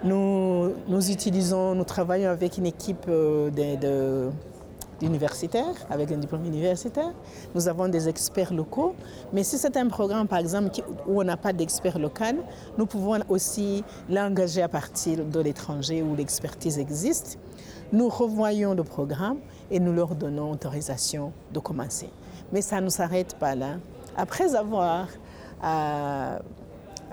Nous, 0.03 0.73
nous 0.85 1.11
utilisons, 1.11 1.75
nous 1.75 1.85
travaillons 1.85 2.29
avec 2.29 2.57
une 2.57 2.65
équipe 2.65 3.05
euh, 3.07 3.49
de, 3.49 4.29
universitaires, 5.01 5.75
avec 5.89 6.11
un 6.11 6.17
diplôme 6.17 6.43
universitaire. 6.43 7.13
Nous 7.55 7.69
avons 7.69 7.87
des 7.87 8.09
experts 8.09 8.53
locaux. 8.53 8.95
Mais 9.31 9.43
si 9.43 9.57
c'est 9.57 9.77
un 9.77 9.87
programme, 9.87 10.27
par 10.27 10.39
exemple, 10.39 10.71
où 11.07 11.21
on 11.21 11.23
n'a 11.23 11.37
pas 11.37 11.53
d'expert 11.53 11.97
local, 11.97 12.35
nous 12.77 12.85
pouvons 12.85 13.17
aussi 13.29 13.85
l'engager 14.09 14.61
à 14.61 14.67
partir 14.67 15.23
de 15.23 15.39
l'étranger 15.39 16.03
où 16.03 16.17
l'expertise 16.17 16.79
existe. 16.79 17.39
Nous 17.93 18.09
revoyons 18.09 18.73
le 18.73 18.83
programme 18.83 19.37
et 19.71 19.79
nous 19.79 19.93
leur 19.93 20.15
donnons 20.15 20.51
autorisation 20.51 21.31
de 21.53 21.59
commencer. 21.59 22.09
Mais 22.51 22.61
ça 22.61 22.81
ne 22.81 22.89
s'arrête 22.89 23.35
pas 23.35 23.55
là. 23.55 23.77
Après 24.17 24.53
avoir, 24.53 25.07
euh, 25.63 26.39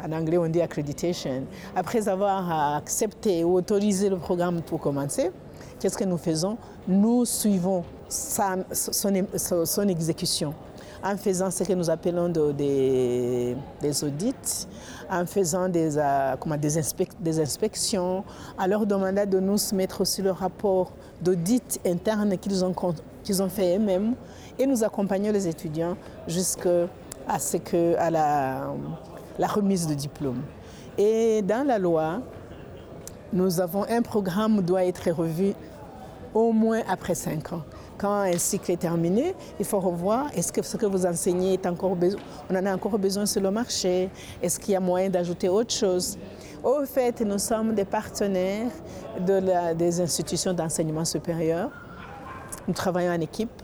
en 0.07 0.12
anglais 0.12 0.38
on 0.38 0.49
dit 0.49 0.61
accreditation, 0.61 1.45
après 1.75 2.09
avoir 2.09 2.76
accepté 2.76 3.45
ou 3.45 3.54
autorisé 3.54 4.09
le 4.09 4.16
programme 4.16 4.62
pour 4.62 4.80
commencer, 4.80 5.30
qu'est-ce 5.78 5.97
que 5.97 6.04
nous 6.04 6.19
faisons? 6.19 6.57
Nous 6.87 7.25
suivons 7.25 7.85
son, 8.11 9.88
exécution. 9.88 10.54
En 11.02 11.16
faisant 11.16 11.50
ce 11.50 11.64
que 11.64 11.73
nous 11.73 11.88
appelons 11.88 12.28
des, 12.28 13.57
audits, 14.02 14.66
en 15.11 15.25
faisant 15.25 15.69
des, 15.69 15.97
euh, 15.97 16.35
inspections, 17.42 18.23
en 18.59 18.66
leur 18.66 18.85
demandant 18.85 19.25
de 19.25 19.40
nous 19.40 19.57
mettre 19.73 20.04
sur 20.04 20.25
le 20.25 20.33
rapport 20.33 20.92
d'audit 21.23 21.80
interne 21.87 22.37
qu'ils 22.37 22.62
ont, 22.62 22.75
qu'ils 23.25 23.42
ont 23.42 23.49
fait 23.49 23.76
eux-mêmes. 23.76 24.14
Et 24.59 24.66
nous 24.66 24.85
accompagnons 24.85 25.33
les 25.33 25.49
étudiants 25.49 25.97
jusqu'à 26.28 26.87
ce 27.38 27.57
que, 27.57 27.97
à 27.97 28.11
la, 28.11 28.75
la 29.41 29.49
remise 29.49 29.87
de 29.87 29.95
diplôme. 29.95 30.43
Et 30.99 31.41
dans 31.43 31.67
la 31.67 31.79
loi, 31.79 32.21
nous 33.33 33.61
avons 33.61 33.85
un 33.89 34.03
programme 34.03 34.59
qui 34.59 34.65
doit 34.65 34.85
être 34.85 35.11
revu 35.11 35.55
au 36.35 36.53
moins 36.53 36.83
après 36.87 37.15
cinq 37.15 37.53
ans. 37.53 37.63
Quand 37.97 38.21
un 38.21 38.39
cycle 38.39 38.71
est 38.73 38.77
terminé, 38.77 39.35
il 39.59 39.65
faut 39.65 39.81
revoir 39.81 40.27
est-ce 40.37 40.53
que 40.53 40.63
ce 40.63 40.77
que 40.77 40.87
vous 40.87 41.07
enseignez 41.07 41.55
est 41.55 41.67
encore 41.67 41.97
besoin, 41.97 42.21
on 42.51 42.55
en 42.55 42.67
a 42.67 42.75
encore 42.75 42.99
besoin 42.99 43.25
sur 43.27 43.41
le 43.43 43.51
marché, 43.51 44.11
est-ce 44.43 44.61
qu'il 44.61 44.75
y 44.75 44.77
a 44.77 44.81
moyen 44.81 45.09
d'ajouter 45.09 45.49
autre 45.49 45.73
chose? 45.73 46.19
Au 46.63 46.85
fait, 46.85 47.21
nous 47.23 47.39
sommes 47.39 47.75
des 47.75 47.87
partenaires 47.87 48.71
des 49.75 50.01
institutions 50.01 50.53
d'enseignement 50.53 51.07
supérieur. 51.07 51.71
Nous 52.69 52.75
travaillons 52.75 53.13
en 53.13 53.21
équipe. 53.21 53.63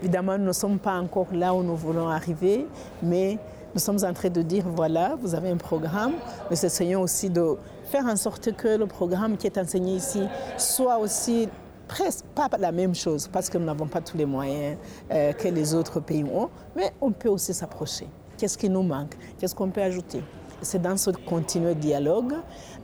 Évidemment, 0.00 0.38
nous 0.38 0.46
ne 0.46 0.52
sommes 0.52 0.78
pas 0.78 0.98
encore 0.98 1.28
là 1.32 1.54
où 1.54 1.62
nous 1.62 1.76
voulons 1.76 2.08
arriver, 2.08 2.66
mais 3.02 3.38
nous 3.74 3.80
sommes 3.80 3.98
en 4.04 4.12
train 4.12 4.30
de 4.30 4.42
dire, 4.42 4.64
voilà, 4.68 5.16
vous 5.20 5.34
avez 5.34 5.50
un 5.50 5.56
programme. 5.56 6.12
Nous 6.50 6.64
essayons 6.64 7.02
aussi 7.02 7.28
de 7.28 7.56
faire 7.90 8.06
en 8.06 8.16
sorte 8.16 8.54
que 8.54 8.76
le 8.76 8.86
programme 8.86 9.36
qui 9.36 9.46
est 9.46 9.58
enseigné 9.58 9.96
ici 9.96 10.22
soit 10.56 10.98
aussi 10.98 11.48
presque 11.88 12.24
pas 12.34 12.48
la 12.58 12.72
même 12.72 12.94
chose, 12.94 13.28
parce 13.30 13.50
que 13.50 13.58
nous 13.58 13.66
n'avons 13.66 13.86
pas 13.86 14.00
tous 14.00 14.16
les 14.16 14.24
moyens 14.24 14.78
euh, 15.10 15.32
que 15.32 15.48
les 15.48 15.74
autres 15.74 16.00
pays 16.00 16.24
ont, 16.24 16.48
mais 16.74 16.92
on 17.00 17.12
peut 17.12 17.28
aussi 17.28 17.52
s'approcher. 17.52 18.08
Qu'est-ce 18.38 18.56
qui 18.56 18.68
nous 18.68 18.82
manque? 18.82 19.14
Qu'est-ce 19.38 19.54
qu'on 19.54 19.68
peut 19.70 19.82
ajouter? 19.82 20.22
C'est 20.62 20.80
dans 20.80 20.96
ce 20.96 21.10
continuel 21.10 21.76
dialogue 21.76 22.34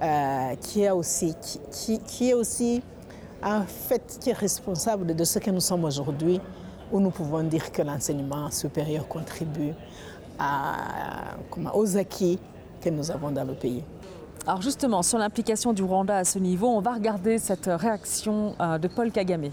euh, 0.03 0.55
qui, 0.61 0.83
est 0.83 0.91
aussi, 0.91 1.35
qui, 1.71 2.29
est 2.29 2.35
aussi 2.35 2.83
en 3.43 3.63
fait 3.63 4.19
qui 4.21 4.31
est 4.31 4.35
responsable 4.35 5.15
de 5.15 5.25
ce 5.25 5.39
que 5.39 5.51
nous 5.51 5.61
sommes 5.61 5.85
aujourd'hui, 5.85 6.41
où 6.93 7.01
nous 7.01 7.11
pouvons 7.11 7.43
dire 7.43 7.73
que 7.73 7.83
l'enseignement 7.83 8.51
supérieur 8.51 9.09
contribue 9.09 9.73
à, 10.41 11.37
aux 11.75 11.97
acquis 11.97 12.39
que 12.81 12.89
nous 12.89 13.11
avons 13.11 13.31
dans 13.31 13.45
le 13.45 13.55
pays. 13.55 13.85
Alors 14.47 14.63
justement, 14.63 15.03
sur 15.03 15.19
l'implication 15.19 15.73
du 15.73 15.83
Rwanda 15.83 16.17
à 16.17 16.25
ce 16.25 16.39
niveau, 16.39 16.67
on 16.67 16.81
va 16.81 16.95
regarder 16.95 17.39
cette 17.39 17.67
réaction 17.67 18.57
euh, 18.59 18.79
de 18.79 18.89
Paul 18.89 19.13
Kagame. 19.13 19.51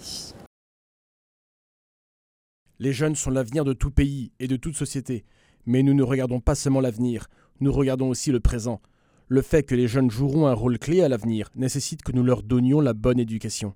Les 2.80 2.94
jeunes 2.94 3.16
sont 3.16 3.32
l'avenir 3.32 3.66
de 3.66 3.74
tout 3.74 3.92
pays 3.92 4.32
et 4.40 4.48
de 4.48 4.56
toute 4.56 4.76
société. 4.76 5.26
Mais 5.66 5.84
nous 5.84 5.94
ne 5.94 6.04
regardons 6.04 6.40
pas 6.40 6.56
seulement 6.56 6.80
l'avenir, 6.80 7.28
nous 7.60 7.74
regardons 7.74 8.10
aussi 8.10 8.32
le 8.32 8.40
présent. 8.40 8.82
Le 9.28 9.42
fait 9.42 9.64
que 9.64 9.76
les 9.76 9.90
jeunes 9.90 10.10
joueront 10.10 10.48
un 10.48 10.54
rôle 10.54 10.80
clé 10.80 11.02
à 11.02 11.10
l'avenir 11.10 11.50
nécessite 11.56 12.02
que 12.02 12.14
nous 12.14 12.24
leur 12.24 12.44
donnions 12.44 12.80
la 12.80 12.94
bonne 12.94 13.20
éducation. 13.20 13.76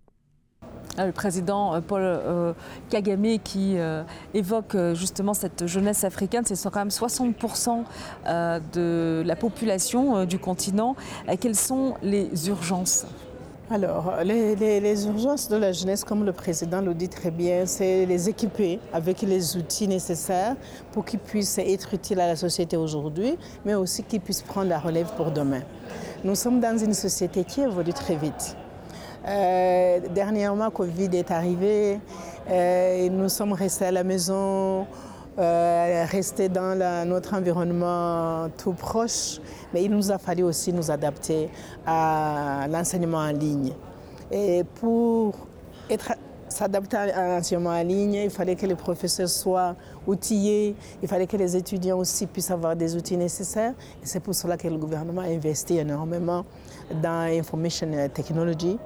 Ah, 0.98 1.06
le 1.06 1.14
président 1.14 1.74
euh, 1.74 1.80
Paul 1.80 2.02
euh, 2.04 2.54
Kagame 2.90 3.40
qui 3.42 3.78
euh, 3.78 4.04
évoque 4.34 4.76
justement 4.94 5.34
cette 5.34 5.66
jeunesse 5.66 6.04
africaine, 6.04 6.44
c'est 6.46 6.62
quand 6.70 6.80
même 6.80 6.90
60% 6.90 7.84
de 8.74 9.24
la 9.26 9.36
population 9.36 10.26
du 10.26 10.38
continent. 10.38 10.96
Quelles 11.40 11.56
sont 11.56 11.96
les 12.02 12.50
urgences? 12.50 13.06
Alors, 13.70 14.16
les, 14.26 15.08
urgences 15.08 15.48
de 15.48 15.56
la 15.56 15.72
jeunesse, 15.72 16.04
comme 16.04 16.26
le 16.26 16.34
président 16.34 16.82
le 16.82 16.94
dit 16.94 17.08
très 17.08 17.32
bien, 17.32 17.66
c'est 17.66 18.06
les 18.06 18.28
équiper 18.28 18.80
avec 18.92 19.22
les 19.22 19.56
outils 19.56 19.88
nécessaires 19.88 20.58
pour 20.92 21.06
qu'ils 21.06 21.20
puissent 21.20 21.58
être 21.58 21.94
utiles 21.94 22.20
à 22.20 22.28
la 22.28 22.36
société 22.36 22.76
aujourd'hui, 22.76 23.38
mais 23.64 23.76
aussi 23.76 24.04
qu'ils 24.04 24.20
puissent 24.20 24.42
prendre 24.42 24.68
la 24.68 24.80
relève 24.80 25.08
pour 25.16 25.32
demain. 25.32 25.62
Nous 26.26 26.36
sommes 26.36 26.60
dans 26.60 26.78
une 26.78 26.94
société 26.94 27.46
qui 27.46 27.62
évolue 27.62 27.94
très 27.94 28.18
vite. 28.18 28.58
Euh, 29.28 30.00
dernièrement, 30.14 30.70
Covid 30.72 31.10
est 31.14 31.32
arrivé. 31.32 32.00
Euh, 32.50 33.10
nous 33.10 33.30
sommes 33.30 33.54
restés 33.54 33.86
à 33.86 33.92
la 33.92 34.04
maison, 34.04 34.88
euh, 35.38 36.06
restés 36.10 36.50
dans 36.50 37.06
notre 37.08 37.36
environnement 37.36 38.50
tout 38.58 38.74
proche. 38.74 39.40
Mais 39.74 39.84
il 39.84 39.92
nous 39.92 40.12
a 40.12 40.18
fallu 40.18 40.44
aussi 40.44 40.74
nous 40.74 40.90
adapter 40.90 41.50
à 41.86 42.68
l'enseignement 42.70 43.20
en 43.20 43.32
ligne. 43.32 43.74
Et 44.32 44.64
pour 44.76 45.36
s'adapter 46.50 46.98
à 46.98 47.38
l'enseignement 47.38 47.70
en 47.70 47.84
ligne, 47.84 48.16
il 48.16 48.30
fallait 48.30 48.56
que 48.56 48.66
les 48.66 48.76
professeurs 48.76 49.30
soient 49.30 49.76
outillés, 50.08 50.76
il 51.02 51.08
fallait 51.08 51.28
que 51.28 51.38
les 51.38 51.56
étudiants 51.56 51.98
aussi 51.98 52.26
puissent 52.26 52.52
avoir 52.52 52.76
des 52.76 52.96
outils 52.96 53.18
nécessaires. 53.18 53.74
C'est 54.02 54.20
pour 54.20 54.34
cela 54.34 54.58
que 54.58 54.68
le 54.68 54.78
gouvernement 54.78 55.22
a 55.22 55.26
investi 55.26 55.78
énormément 55.78 56.44
dans 57.02 57.30
l'information 57.30 57.88
technology. 58.14 58.78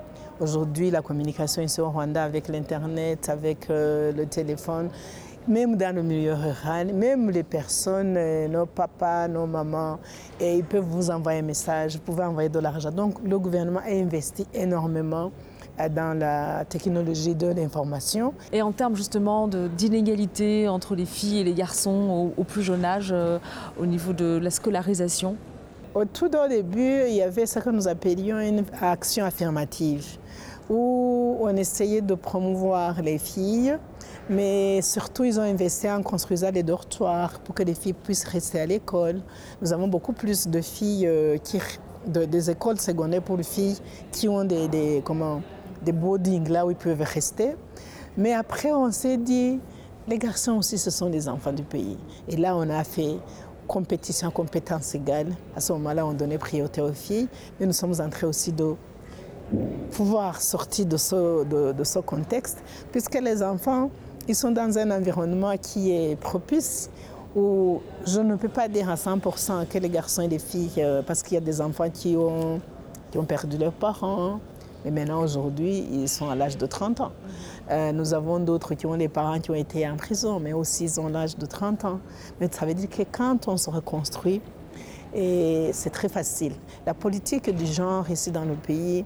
Aujourd'hui, 0.41 0.91
la 0.91 1.01
communication 1.01 1.61
ici 1.61 1.79
au 1.79 1.89
Rwanda 1.89 2.21
avec 2.21 2.49
l'Internet, 2.49 3.29
avec 3.29 3.69
euh, 3.69 4.11
le 4.11 4.25
téléphone, 4.25 4.89
même 5.47 5.77
dans 5.77 5.95
le 5.95 6.03
milieu 6.03 6.33
rural, 6.33 6.93
même 6.93 7.29
les 7.29 7.43
personnes, 7.43 8.15
euh, 8.17 8.49
nos 8.49 8.65
papas, 8.65 9.29
nos 9.29 9.45
mamans, 9.45 9.97
et 10.41 10.57
ils 10.57 10.65
peuvent 10.65 10.83
vous 10.83 11.09
envoyer 11.09 11.39
un 11.39 11.43
message, 11.43 11.93
vous 11.93 12.01
pouvez 12.01 12.25
envoyer 12.25 12.49
de 12.49 12.59
l'argent. 12.59 12.91
Donc 12.91 13.15
le 13.23 13.39
gouvernement 13.39 13.79
a 13.79 13.91
investi 13.91 14.45
énormément 14.53 15.31
euh, 15.79 15.87
dans 15.87 16.19
la 16.19 16.65
technologie 16.65 17.33
de 17.33 17.47
l'information. 17.47 18.33
Et 18.51 18.61
en 18.61 18.73
termes 18.73 18.97
justement 18.97 19.47
d'inégalité 19.47 20.67
entre 20.67 20.95
les 20.95 21.05
filles 21.05 21.39
et 21.39 21.43
les 21.45 21.53
garçons 21.53 22.33
au, 22.35 22.43
plus 22.43 22.61
jeune 22.61 22.83
âge, 22.83 23.15
au 23.79 23.85
niveau 23.85 24.11
de 24.11 24.37
la 24.43 24.49
scolarisation? 24.49 25.37
Au 25.93 26.03
tout 26.03 26.27
début, 26.27 27.03
il 27.07 27.15
y 27.15 27.21
avait 27.21 27.45
ce 27.45 27.59
que 27.59 27.69
nous 27.69 27.87
appelions 27.87 28.37
une 28.41 28.65
action 28.81 29.23
affirmative 29.23 30.17
où 30.69 31.37
on 31.39 31.55
essayait 31.55 32.01
de 32.01 32.15
promouvoir 32.15 33.01
les 33.01 33.17
filles, 33.17 33.77
mais 34.29 34.81
surtout 34.81 35.23
ils 35.23 35.39
ont 35.39 35.43
investi 35.43 35.89
en 35.89 36.01
construisant 36.01 36.51
des 36.51 36.63
dortoirs 36.63 37.39
pour 37.39 37.53
que 37.53 37.63
les 37.63 37.75
filles 37.75 37.93
puissent 37.93 38.25
rester 38.25 38.59
à 38.59 38.65
l'école. 38.65 39.21
Nous 39.61 39.73
avons 39.73 39.87
beaucoup 39.87 40.13
plus 40.13 40.47
de 40.47 40.61
filles 40.61 41.07
euh, 41.07 41.37
qui, 41.37 41.61
des 42.07 42.49
écoles 42.49 42.79
secondaires 42.79 43.21
pour 43.21 43.37
les 43.37 43.43
filles 43.43 43.77
qui 44.11 44.27
ont 44.27 44.43
des, 44.43 44.67
des, 44.67 45.01
comment, 45.05 45.41
des 45.83 45.91
boardings 45.91 46.49
là 46.49 46.65
où 46.65 46.71
ils 46.71 46.77
peuvent 46.77 47.01
rester. 47.01 47.55
Mais 48.17 48.33
après 48.33 48.71
on 48.71 48.91
s'est 48.91 49.17
dit, 49.17 49.59
les 50.07 50.17
garçons 50.17 50.53
aussi 50.53 50.77
ce 50.77 50.89
sont 50.89 51.09
les 51.09 51.29
enfants 51.29 51.53
du 51.53 51.63
pays. 51.63 51.97
Et 52.27 52.37
là 52.37 52.55
on 52.55 52.69
a 52.69 52.83
fait 52.83 53.17
compétition, 53.67 54.31
compétence 54.31 54.95
égale. 54.95 55.27
À 55.55 55.59
ce 55.59 55.73
moment-là 55.73 56.05
on 56.05 56.13
donnait 56.13 56.37
priorité 56.37 56.81
aux 56.81 56.93
filles, 56.93 57.27
mais 57.59 57.65
nous 57.65 57.73
sommes 57.73 57.93
en 57.99 58.09
train 58.09 58.27
aussi 58.27 58.51
de 58.51 58.75
pouvoir 59.91 60.41
sortir 60.41 60.85
de 60.85 60.97
ce, 60.97 61.43
de, 61.43 61.83
ce 61.83 61.99
contexte, 61.99 62.59
puisque 62.91 63.15
les 63.15 63.43
enfants, 63.43 63.89
ils 64.27 64.35
sont 64.35 64.51
dans 64.51 64.77
un 64.77 64.91
environnement 64.91 65.55
qui 65.57 65.91
est 65.91 66.15
propice, 66.15 66.89
où 67.35 67.81
je 68.05 68.21
ne 68.21 68.35
peux 68.35 68.49
pas 68.49 68.67
dire 68.67 68.89
à 68.89 68.95
100% 68.95 69.67
que 69.67 69.77
les 69.77 69.89
garçons 69.89 70.21
et 70.21 70.27
les 70.27 70.39
filles, 70.39 70.71
euh, 70.77 71.01
parce 71.01 71.21
qu'il 71.21 71.35
y 71.35 71.37
a 71.37 71.41
des 71.41 71.61
enfants 71.61 71.89
qui 71.89 72.15
ont, 72.15 72.61
qui 73.11 73.17
ont 73.17 73.25
perdu 73.25 73.57
leurs 73.57 73.73
parents, 73.73 74.39
mais 74.85 74.91
maintenant 74.91 75.21
aujourd'hui, 75.21 75.85
ils 75.91 76.07
sont 76.07 76.29
à 76.29 76.35
l'âge 76.35 76.57
de 76.57 76.65
30 76.65 77.01
ans. 77.01 77.11
Euh, 77.71 77.91
nous 77.91 78.13
avons 78.13 78.39
d'autres 78.39 78.75
qui 78.75 78.85
ont 78.85 78.95
des 78.95 79.09
parents 79.09 79.39
qui 79.39 79.49
ont 79.49 79.55
été 79.55 79.87
en 79.89 79.97
prison, 79.97 80.39
mais 80.39 80.53
aussi 80.53 80.85
ils 80.85 80.99
ont 80.99 81.07
l'âge 81.07 81.35
de 81.37 81.45
30 81.45 81.85
ans. 81.85 81.99
Mais 82.39 82.47
ça 82.51 82.65
veut 82.65 82.75
dire 82.75 82.89
que 82.89 83.01
quand 83.11 83.47
on 83.47 83.57
se 83.57 83.69
reconstruit, 83.69 84.41
et 85.15 85.71
c'est 85.73 85.89
très 85.89 86.09
facile. 86.09 86.53
La 86.85 86.93
politique 86.93 87.49
du 87.49 87.65
genre 87.65 88.09
ici 88.11 88.31
dans 88.31 88.43
le 88.43 88.53
pays, 88.53 89.05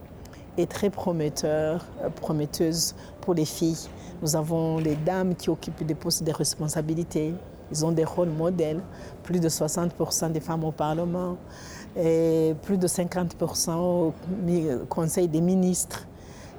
est 0.61 0.69
très 0.69 0.89
prometteur, 0.89 1.85
euh, 2.01 2.09
prometteuse 2.09 2.95
pour 3.21 3.33
les 3.33 3.45
filles. 3.45 3.89
Nous 4.21 4.35
avons 4.35 4.77
les 4.77 4.95
dames 4.95 5.35
qui 5.35 5.49
occupent 5.49 5.85
des 5.85 5.95
postes 5.95 6.23
de 6.23 6.31
responsabilité. 6.31 7.33
Ils 7.71 7.85
ont 7.85 7.91
des 7.91 8.03
rôles 8.03 8.29
modèles. 8.29 8.81
Plus 9.23 9.39
de 9.39 9.47
60% 9.47 10.31
des 10.31 10.39
femmes 10.39 10.63
au 10.63 10.71
Parlement. 10.71 11.37
plus 11.95 12.77
de 12.77 12.87
50% 12.87 13.75
au 13.77 14.13
Conseil 14.89 15.27
des 15.27 15.41
ministres. 15.41 16.05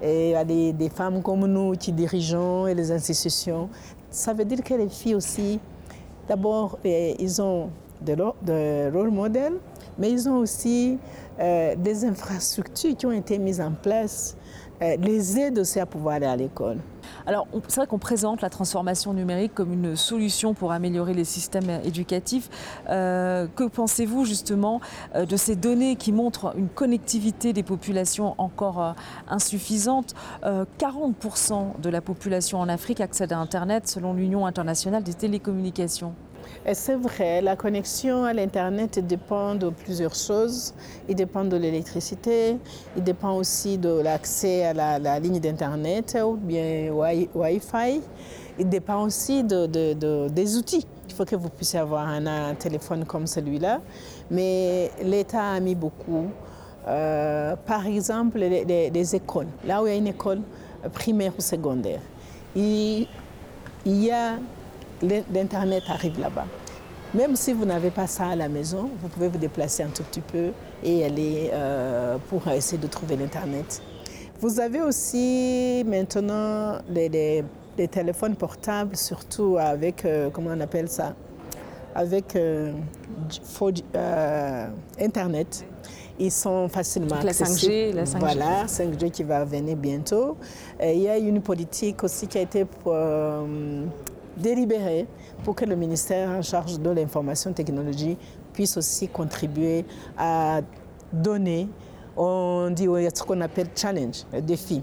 Et 0.03 0.29
il 0.29 0.33
y 0.33 0.35
a 0.35 0.45
des, 0.45 0.73
des, 0.73 0.89
femmes 0.89 1.23
comme 1.23 1.47
nous 1.47 1.73
qui 1.73 1.93
dirigeons 1.93 2.67
et 2.67 2.75
les 2.75 2.91
institutions. 2.91 3.69
Ça 4.11 4.33
veut 4.33 4.45
dire 4.45 4.63
que 4.65 4.75
les 4.75 4.89
filles 4.89 5.15
aussi, 5.15 5.61
d'abord, 6.27 6.79
ils 6.85 7.43
ont 7.43 7.69
de, 8.01 8.15
de 8.15 8.91
rôle 8.93 9.11
modèle, 9.11 9.55
mais 9.99 10.11
ils 10.11 10.29
ont 10.29 10.39
aussi 10.39 10.99
euh, 11.41 11.75
des 11.75 12.05
infrastructures 12.05 12.97
qui 12.97 13.07
ont 13.07 13.13
été 13.13 13.39
mises 13.39 13.61
en 13.61 13.73
place, 13.73 14.37
euh, 14.83 14.97
les 14.97 15.39
aident 15.39 15.61
aussi 15.61 15.81
à 15.81 15.87
pouvoir 15.87 16.17
aller 16.17 16.27
à 16.27 16.37
l'école. 16.37 16.77
Alors, 17.27 17.47
c'est 17.69 17.81
vrai 17.81 17.87
qu'on 17.87 17.99
présente 17.99 18.43
la 18.43 18.51
transformation 18.51 19.13
numérique 19.15 19.55
comme 19.55 19.73
une 19.73 19.97
solution 19.97 20.55
pour 20.55 20.73
améliorer 20.73 21.15
les 21.15 21.25
systèmes 21.25 21.81
éducatifs. 21.85 22.49
Euh, 22.89 23.47
que 23.57 23.65
pensez-vous 23.65 24.25
justement 24.25 24.81
de 25.15 25.37
ces 25.37 25.57
données 25.57 25.97
qui 25.97 26.13
montrent 26.13 26.55
une 26.57 26.69
connectivité 26.69 27.53
des 27.53 27.63
populations 27.63 28.35
encore 28.39 28.95
insuffisante? 29.29 30.15
40% 30.43 31.81
de 31.81 31.91
la 31.91 32.01
population 32.01 32.59
en 32.59 32.69
Afrique 32.69 33.01
accède 33.01 33.33
à 33.33 33.39
Internet 33.39 33.89
selon 33.89 34.15
l'Union 34.15 34.47
internationale 34.47 35.03
des 35.03 35.15
télécommunications. 35.15 36.15
C'est 36.73 36.95
vrai, 36.95 37.41
la 37.41 37.57
connexion 37.57 38.25
à 38.25 38.35
l'Internet 38.35 38.99
dépend 39.07 39.55
de 39.55 39.71
plusieurs 39.71 40.15
choses. 40.15 40.75
Il 41.09 41.15
dépend 41.15 41.43
de 41.43 41.57
l'électricité, 41.57 42.59
il 42.97 43.03
dépend 43.03 43.35
aussi 43.37 43.79
de 43.79 44.01
l'accès 44.03 44.67
à 44.67 44.99
la, 44.99 45.19
ligne 45.19 45.41
d'Internet 45.41 46.19
ou 46.23 46.37
bien 46.37 46.93
Wi-Fi. 46.93 48.03
Il 48.59 48.69
dépend 48.69 49.05
aussi 49.05 49.43
de, 49.43 49.67
de, 49.67 49.95
de, 49.95 50.29
des 50.29 50.59
outils. 50.59 50.87
Il 51.09 51.15
faut 51.15 51.25
que 51.25 51.35
vous 51.35 51.49
puissiez 51.49 51.79
avoir 51.79 52.07
un, 52.07 52.55
téléphone 52.55 53.07
comme 53.07 53.27
celui-là. 53.27 53.81
Mais 54.31 54.91
l'État 55.03 55.53
a 55.53 55.61
mis 55.61 55.75
beaucoup. 55.75 56.27
Euh, 56.87 57.57
par 57.67 57.87
exemple, 57.87 58.39
les, 58.39 58.65
les, 58.67 58.91
les, 58.91 59.17
écoles. 59.17 59.49
Là 59.67 59.83
où 59.83 59.87
il 59.87 59.91
y 59.91 59.95
a 59.95 59.99
une 59.99 60.09
école 60.09 60.43
primaire 60.93 61.33
ou 61.39 61.41
secondaire, 61.41 62.01
il 62.55 63.07
y 63.87 64.11
a 64.11 64.35
l'Internet 65.03 65.85
arrive 65.89 66.21
là-bas. 66.21 66.47
Même 67.13 67.35
si 67.35 67.53
vous 67.53 67.65
n'avez 67.65 67.91
pas 67.91 68.07
ça 68.07 68.29
à 68.29 68.37
la 68.37 68.49
maison, 68.49 68.89
vous 69.01 69.09
pouvez 69.09 69.29
vous 69.29 69.39
déplacer 69.39 69.83
un 69.83 69.89
tout 69.89 70.05
petit 70.05 70.21
peu 70.21 70.53
et 70.85 71.05
aller 71.05 71.51
euh, 71.53 72.19
pour 72.29 72.47
essayer 72.49 72.79
de 72.79 72.87
trouver 72.87 73.17
l'Internet. 73.17 73.83
Vous 74.41 74.61
avez 74.61 74.81
aussi 74.81 75.85
maintenant 75.87 76.79
des 76.89 77.45
téléphones 77.91 78.37
portables, 78.37 78.97
surtout 78.97 79.57
avec, 79.59 80.05
euh, 80.05 80.31
comment 80.31 80.51
on 80.55 80.61
appelle 80.61 80.89
ça, 80.89 81.15
avec 81.95 82.37
euh, 82.37 82.73
Internet. 85.01 85.67
Ils 86.19 86.31
sont 86.31 86.69
facilement 86.69 87.17
la 87.23 87.33
5G, 87.33 87.95
la 87.95 88.05
5G. 88.05 88.19
Voilà, 88.19 88.67
5G 88.67 89.11
qui 89.11 89.25
va 89.25 89.45
venir 89.45 89.77
bientôt. 89.77 90.37
Et 90.79 90.93
il 90.95 91.01
y 91.03 91.09
a 91.09 91.17
une 91.17 91.41
politique 91.41 92.05
aussi 92.05 92.27
qui 92.27 92.39
a 92.39 92.43
été 92.43 92.67
délibéré 94.41 95.07
pour 95.45 95.55
que 95.55 95.65
le 95.65 95.77
ministère 95.77 96.31
en 96.31 96.43
charge 96.43 96.81
de 96.81 96.91
l'information 96.91 97.53
technologie 97.53 98.17
puisse 98.53 98.77
aussi 98.77 99.09
contribuer 99.09 99.85
à 100.19 100.61
donner, 101.13 101.69
on 102.17 102.71
dit 102.75 102.85
ce 102.85 103.23
qu'on 103.23 103.41
appelle 103.41 103.69
challenge, 103.75 104.25
défi. 104.43 104.83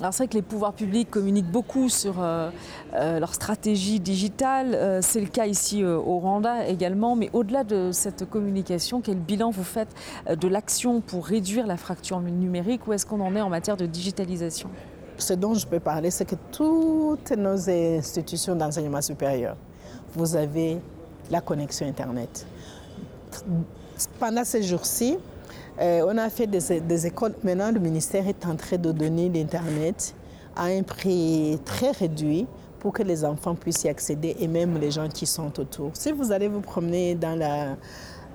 Alors 0.00 0.14
c'est 0.14 0.24
vrai 0.24 0.28
que 0.28 0.34
les 0.34 0.42
pouvoirs 0.42 0.74
publics 0.74 1.10
communiquent 1.10 1.50
beaucoup 1.50 1.88
sur 1.88 2.22
euh, 2.22 2.50
euh, 2.94 3.18
leur 3.18 3.34
stratégie 3.34 3.98
digitale. 3.98 4.72
Euh, 4.74 5.00
c'est 5.02 5.20
le 5.20 5.26
cas 5.26 5.46
ici 5.46 5.84
au 5.84 6.18
Rwanda 6.20 6.68
également. 6.68 7.16
Mais 7.16 7.30
au-delà 7.32 7.64
de 7.64 7.90
cette 7.90 8.28
communication, 8.30 9.00
quel 9.00 9.18
bilan 9.18 9.50
vous 9.50 9.64
faites 9.64 9.92
de 10.30 10.46
l'action 10.46 11.00
pour 11.00 11.26
réduire 11.26 11.66
la 11.66 11.76
fracture 11.76 12.20
numérique? 12.20 12.86
Où 12.86 12.92
est-ce 12.92 13.06
qu'on 13.06 13.20
en 13.20 13.34
est 13.34 13.40
en 13.40 13.48
matière 13.48 13.76
de 13.76 13.86
digitalisation? 13.86 14.70
Ce 15.18 15.34
dont 15.34 15.54
je 15.54 15.66
peux 15.66 15.80
parler, 15.80 16.10
c'est 16.10 16.24
que 16.24 16.36
toutes 16.52 17.32
nos 17.32 17.68
institutions 17.68 18.54
d'enseignement 18.54 19.02
supérieur, 19.02 19.56
vous 20.14 20.36
avez 20.36 20.78
la 21.30 21.40
connexion 21.40 21.86
Internet. 21.86 22.46
Pendant 24.18 24.44
ces 24.44 24.62
jours-ci, 24.62 25.18
euh, 25.80 26.06
on 26.08 26.16
a 26.16 26.30
fait 26.30 26.46
des, 26.46 26.80
des, 26.80 27.06
écoles. 27.06 27.34
Maintenant, 27.42 27.70
le 27.70 27.80
ministère 27.80 28.26
est 28.26 28.46
en 28.46 28.56
train 28.56 28.76
de 28.78 28.90
donner 28.92 29.28
l'Internet 29.28 30.14
à 30.56 30.64
un 30.64 30.82
prix 30.82 31.58
très 31.64 31.90
réduit 31.90 32.46
pour 32.78 32.92
que 32.92 33.02
les 33.02 33.24
enfants 33.24 33.54
puissent 33.54 33.84
y 33.84 33.88
accéder 33.88 34.36
et 34.40 34.48
même 34.48 34.78
les 34.78 34.90
gens 34.90 35.08
qui 35.08 35.26
sont 35.26 35.58
autour. 35.60 35.90
Si 35.94 36.12
vous 36.12 36.32
allez 36.32 36.48
vous 36.48 36.60
promener 36.60 37.14
dans 37.14 37.36
la 37.36 37.76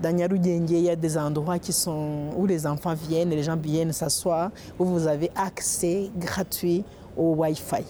dans 0.01 0.11
Nyarugengue, 0.15 0.69
il 0.69 0.79
y 0.79 0.89
a 0.89 0.95
des 0.95 1.17
endroits 1.17 1.59
qui 1.59 1.73
sont, 1.73 2.29
où 2.37 2.45
les 2.45 2.65
enfants 2.65 2.93
viennent, 2.93 3.29
les 3.29 3.43
gens 3.43 3.57
viennent 3.57 3.93
s'asseoir, 3.93 4.51
où 4.79 4.85
vous 4.85 5.07
avez 5.07 5.31
accès 5.35 6.09
gratuit 6.17 6.83
au 7.15 7.35
Wi-Fi. 7.35 7.83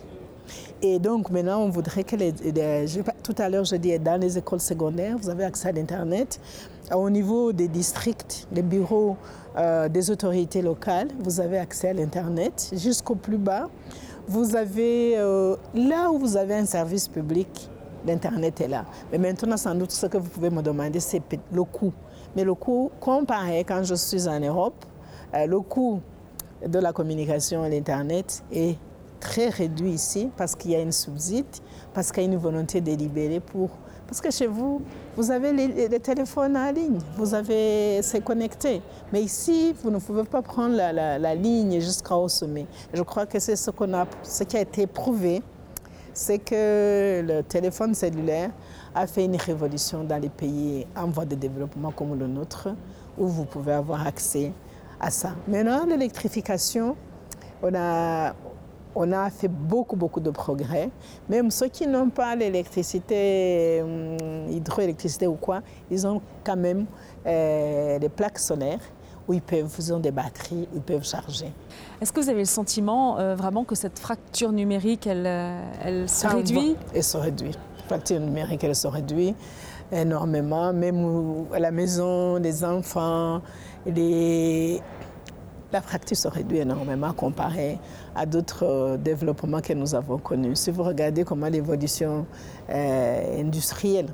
Et 0.81 0.99
donc 0.99 1.29
maintenant, 1.29 1.61
on 1.61 1.69
voudrait 1.69 2.03
que 2.03 2.15
les, 2.15 2.33
tout 3.23 3.35
à 3.37 3.49
l'heure, 3.49 3.63
je 3.63 3.75
dis 3.77 3.97
dans 3.99 4.19
les 4.19 4.37
écoles 4.37 4.59
secondaires, 4.59 5.17
vous 5.17 5.29
avez 5.29 5.45
accès 5.45 5.69
à 5.69 5.71
l'Internet. 5.71 6.39
Au 6.93 7.09
niveau 7.09 7.53
des 7.53 7.69
districts, 7.69 8.47
des 8.51 8.61
bureaux 8.61 9.15
euh, 9.55 9.87
des 9.87 10.09
autorités 10.09 10.61
locales, 10.61 11.09
vous 11.19 11.39
avez 11.39 11.57
accès 11.57 11.89
à 11.89 11.93
l'Internet 11.93 12.71
jusqu'au 12.75 13.15
plus 13.15 13.37
bas. 13.37 13.69
Vous 14.27 14.55
avez, 14.55 15.17
euh, 15.17 15.55
là 15.75 16.11
où 16.11 16.17
vous 16.17 16.37
avez 16.37 16.55
un 16.55 16.65
service 16.65 17.07
public, 17.07 17.69
l'Internet 18.05 18.61
est 18.61 18.67
là. 18.67 18.85
Mais 19.11 19.17
maintenant, 19.17 19.57
sans 19.57 19.75
doute, 19.75 19.91
ce 19.91 20.05
que 20.07 20.17
vous 20.17 20.29
pouvez 20.29 20.49
me 20.49 20.61
demander, 20.61 20.99
c'est 20.99 21.21
le 21.51 21.63
coût. 21.63 21.93
Mais 22.35 22.43
le 22.43 22.53
coût, 22.53 22.91
comparé 22.99 23.63
quand 23.63 23.83
je 23.83 23.95
suis 23.95 24.27
en 24.27 24.39
Europe, 24.39 24.85
euh, 25.33 25.45
le 25.45 25.59
coût 25.59 25.99
de 26.65 26.79
la 26.79 26.93
communication 26.93 27.63
à 27.63 27.69
l'Internet 27.69 28.43
est 28.51 28.77
très 29.19 29.49
réduit 29.49 29.91
ici 29.91 30.29
parce 30.35 30.55
qu'il 30.55 30.71
y 30.71 30.75
a 30.75 30.81
une 30.81 30.91
subside, 30.91 31.45
parce 31.93 32.11
qu'il 32.11 32.23
y 32.23 32.25
a 32.25 32.29
une 32.29 32.37
volonté 32.37 32.81
délibérée 32.81 33.39
pour... 33.39 33.69
Parce 34.05 34.19
que 34.19 34.29
chez 34.31 34.47
vous, 34.47 34.81
vous 35.15 35.31
avez 35.31 35.53
les, 35.53 35.87
les 35.87 35.99
téléphones 35.99 36.57
en 36.57 36.71
ligne, 36.71 36.99
vous 37.17 37.33
avez... 37.33 38.01
c'est 38.01 38.21
connecté. 38.23 38.81
Mais 39.11 39.21
ici, 39.21 39.73
vous 39.81 39.89
ne 39.89 39.97
pouvez 39.97 40.23
pas 40.23 40.41
prendre 40.41 40.75
la, 40.75 40.91
la, 40.91 41.17
la 41.17 41.35
ligne 41.35 41.79
jusqu'au 41.79 42.27
sommet. 42.27 42.65
Je 42.93 43.01
crois 43.01 43.25
que 43.25 43.39
c'est 43.39 43.55
ce, 43.55 43.71
qu'on 43.71 43.93
a, 43.93 44.05
ce 44.21 44.43
qui 44.43 44.57
a 44.57 44.61
été 44.61 44.87
prouvé 44.87 45.41
c'est 46.13 46.39
que 46.39 47.23
le 47.25 47.41
téléphone 47.41 47.93
cellulaire 47.95 48.51
a 48.93 49.07
fait 49.07 49.25
une 49.25 49.35
révolution 49.35 50.03
dans 50.03 50.21
les 50.21 50.29
pays 50.29 50.85
en 50.95 51.07
voie 51.07 51.25
de 51.25 51.35
développement 51.35 51.91
comme 51.91 52.17
le 52.17 52.27
nôtre, 52.27 52.69
où 53.17 53.27
vous 53.27 53.45
pouvez 53.45 53.73
avoir 53.73 54.05
accès 54.05 54.51
à 54.99 55.09
ça. 55.09 55.31
Maintenant, 55.47 55.85
l'électrification, 55.85 56.95
on 57.61 57.73
a, 57.73 59.29
fait 59.31 59.47
beaucoup, 59.47 59.95
beaucoup 59.95 60.19
de 60.19 60.29
progrès. 60.29 60.89
Même 61.27 61.49
ceux 61.49 61.67
qui 61.67 61.87
n'ont 61.87 62.09
pas 62.09 62.35
l'électricité, 62.35 63.81
hum, 63.81 64.49
hydroélectricité 64.49 65.25
ou 65.27 65.35
quoi, 65.35 65.61
ils 65.89 66.05
ont 66.05 66.21
quand 66.43 66.57
même 66.57 66.85
euh, 67.25 67.97
des 67.97 68.09
plaques 68.09 68.39
solaires 68.39 68.81
où 69.27 69.33
ils 69.33 69.41
peuvent, 69.41 69.73
ils 69.77 69.93
ont 69.93 69.99
des 69.99 70.11
batteries, 70.11 70.67
ils 70.73 70.81
peuvent 70.81 71.05
charger. 71.05 71.51
Est-ce 72.01 72.11
que 72.11 72.19
vous 72.19 72.29
avez 72.29 72.39
le 72.39 72.45
sentiment 72.45 73.17
euh, 73.17 73.35
vraiment 73.35 73.63
que 73.63 73.75
cette 73.75 73.99
fracture 73.99 74.51
numérique, 74.51 75.07
elle, 75.07 75.25
euh, 75.25 75.61
elle 75.83 76.09
se 76.09 76.27
ah, 76.27 76.35
réduit? 76.35 76.75
Elle 76.93 77.03
se 77.03 77.17
réduit. 77.17 77.51
La 77.51 77.83
fracture 77.87 78.19
numérique, 78.19 78.63
elle 78.63 78.75
se 78.75 78.87
réduit 78.87 79.35
énormément. 79.91 80.73
Même 80.73 81.45
à 81.53 81.59
la 81.59 81.71
maison, 81.71 82.37
les 82.37 82.63
enfants, 82.63 83.41
les... 83.85 84.81
la 85.71 85.81
fracture 85.81 86.17
se 86.17 86.27
réduit 86.27 86.59
énormément 86.59 87.13
comparé 87.13 87.79
à 88.15 88.25
d'autres 88.25 88.65
euh, 88.65 88.97
développements 88.97 89.61
que 89.61 89.73
nous 89.73 89.95
avons 89.95 90.17
connus. 90.17 90.55
Si 90.55 90.71
vous 90.71 90.83
regardez 90.83 91.23
comment 91.23 91.47
l'évolution 91.47 92.25
euh, 92.69 93.41
industrielle 93.41 94.07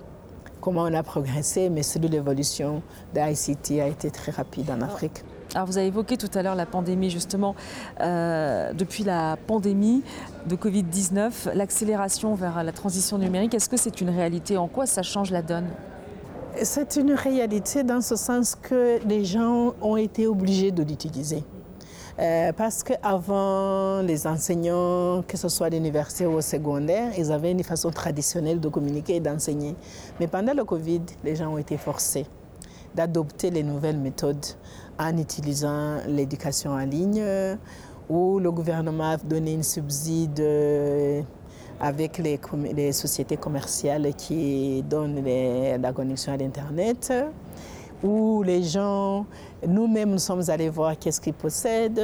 comment 0.61 0.83
on 0.83 0.93
a 0.93 1.03
progressé, 1.03 1.69
mais 1.69 1.83
celui 1.83 2.07
de 2.07 2.13
l'évolution 2.13 2.81
d'ICT 3.13 3.79
a 3.81 3.87
été 3.87 4.11
très 4.11 4.31
rapide 4.31 4.69
en 4.71 4.81
Afrique. 4.81 5.23
Alors 5.55 5.65
vous 5.65 5.77
avez 5.77 5.87
évoqué 5.87 6.15
tout 6.15 6.29
à 6.35 6.43
l'heure 6.43 6.55
la 6.55 6.67
pandémie, 6.67 7.09
justement. 7.09 7.55
Euh, 8.01 8.71
depuis 8.73 9.03
la 9.03 9.35
pandémie 9.47 10.03
de 10.47 10.55
Covid-19, 10.55 11.53
l'accélération 11.55 12.35
vers 12.35 12.63
la 12.63 12.71
transition 12.71 13.17
numérique, 13.17 13.55
est-ce 13.55 13.69
que 13.69 13.77
c'est 13.77 14.01
une 14.01 14.09
réalité? 14.09 14.57
En 14.57 14.67
quoi 14.67 14.85
ça 14.85 15.01
change 15.01 15.31
la 15.31 15.41
donne? 15.41 15.67
C'est 16.61 16.97
une 16.97 17.13
réalité 17.13 17.83
dans 17.83 18.01
ce 18.01 18.15
sens 18.15 18.55
que 18.55 18.99
les 19.07 19.25
gens 19.25 19.73
ont 19.81 19.97
été 19.97 20.27
obligés 20.27 20.71
de 20.71 20.83
l'utiliser. 20.83 21.43
Euh, 22.19 22.51
parce 22.51 22.83
qu'avant, 22.83 24.01
les 24.01 24.27
enseignants, 24.27 25.23
que 25.25 25.37
ce 25.37 25.47
soit 25.47 25.69
l'université 25.69 26.25
ou 26.25 26.33
au 26.33 26.41
secondaire, 26.41 27.13
ils 27.17 27.31
avaient 27.31 27.51
une 27.51 27.63
façon 27.63 27.91
traditionnelle 27.91 28.59
de 28.59 28.67
communiquer 28.67 29.15
et 29.15 29.19
d'enseigner. 29.21 29.73
Mais 30.19 30.27
pendant 30.27 30.53
le 30.53 30.65
Covid, 30.65 31.01
les 31.23 31.37
gens 31.37 31.53
ont 31.53 31.57
été 31.57 31.77
forcés 31.77 32.25
d'adopter 32.93 33.51
les 33.51 33.63
nouvelles 33.63 33.99
méthodes 33.99 34.45
en 34.97 35.15
utilisant 35.17 35.99
l'éducation 36.07 36.71
en 36.71 36.85
ligne, 36.85 37.23
où 38.09 38.39
le 38.39 38.51
gouvernement 38.51 39.11
a 39.11 39.17
donné 39.17 39.53
une 39.53 39.63
subside 39.63 40.39
euh, 40.41 41.21
avec 41.79 42.17
les, 42.17 42.91
sociétés 42.91 43.37
commerciales 43.37 44.13
qui 44.15 44.83
donnent 44.89 45.23
la 45.23 45.93
connexion 45.93 46.33
à 46.33 46.37
l'Internet 46.37 47.13
où 48.03 48.43
les 48.43 48.63
gens, 48.63 49.25
nous-mêmes, 49.67 50.11
nous 50.11 50.19
sommes 50.19 50.43
allés 50.49 50.69
voir 50.69 50.97
qu'est-ce 50.97 51.19
qu'ils 51.19 51.33
possèdent 51.33 52.01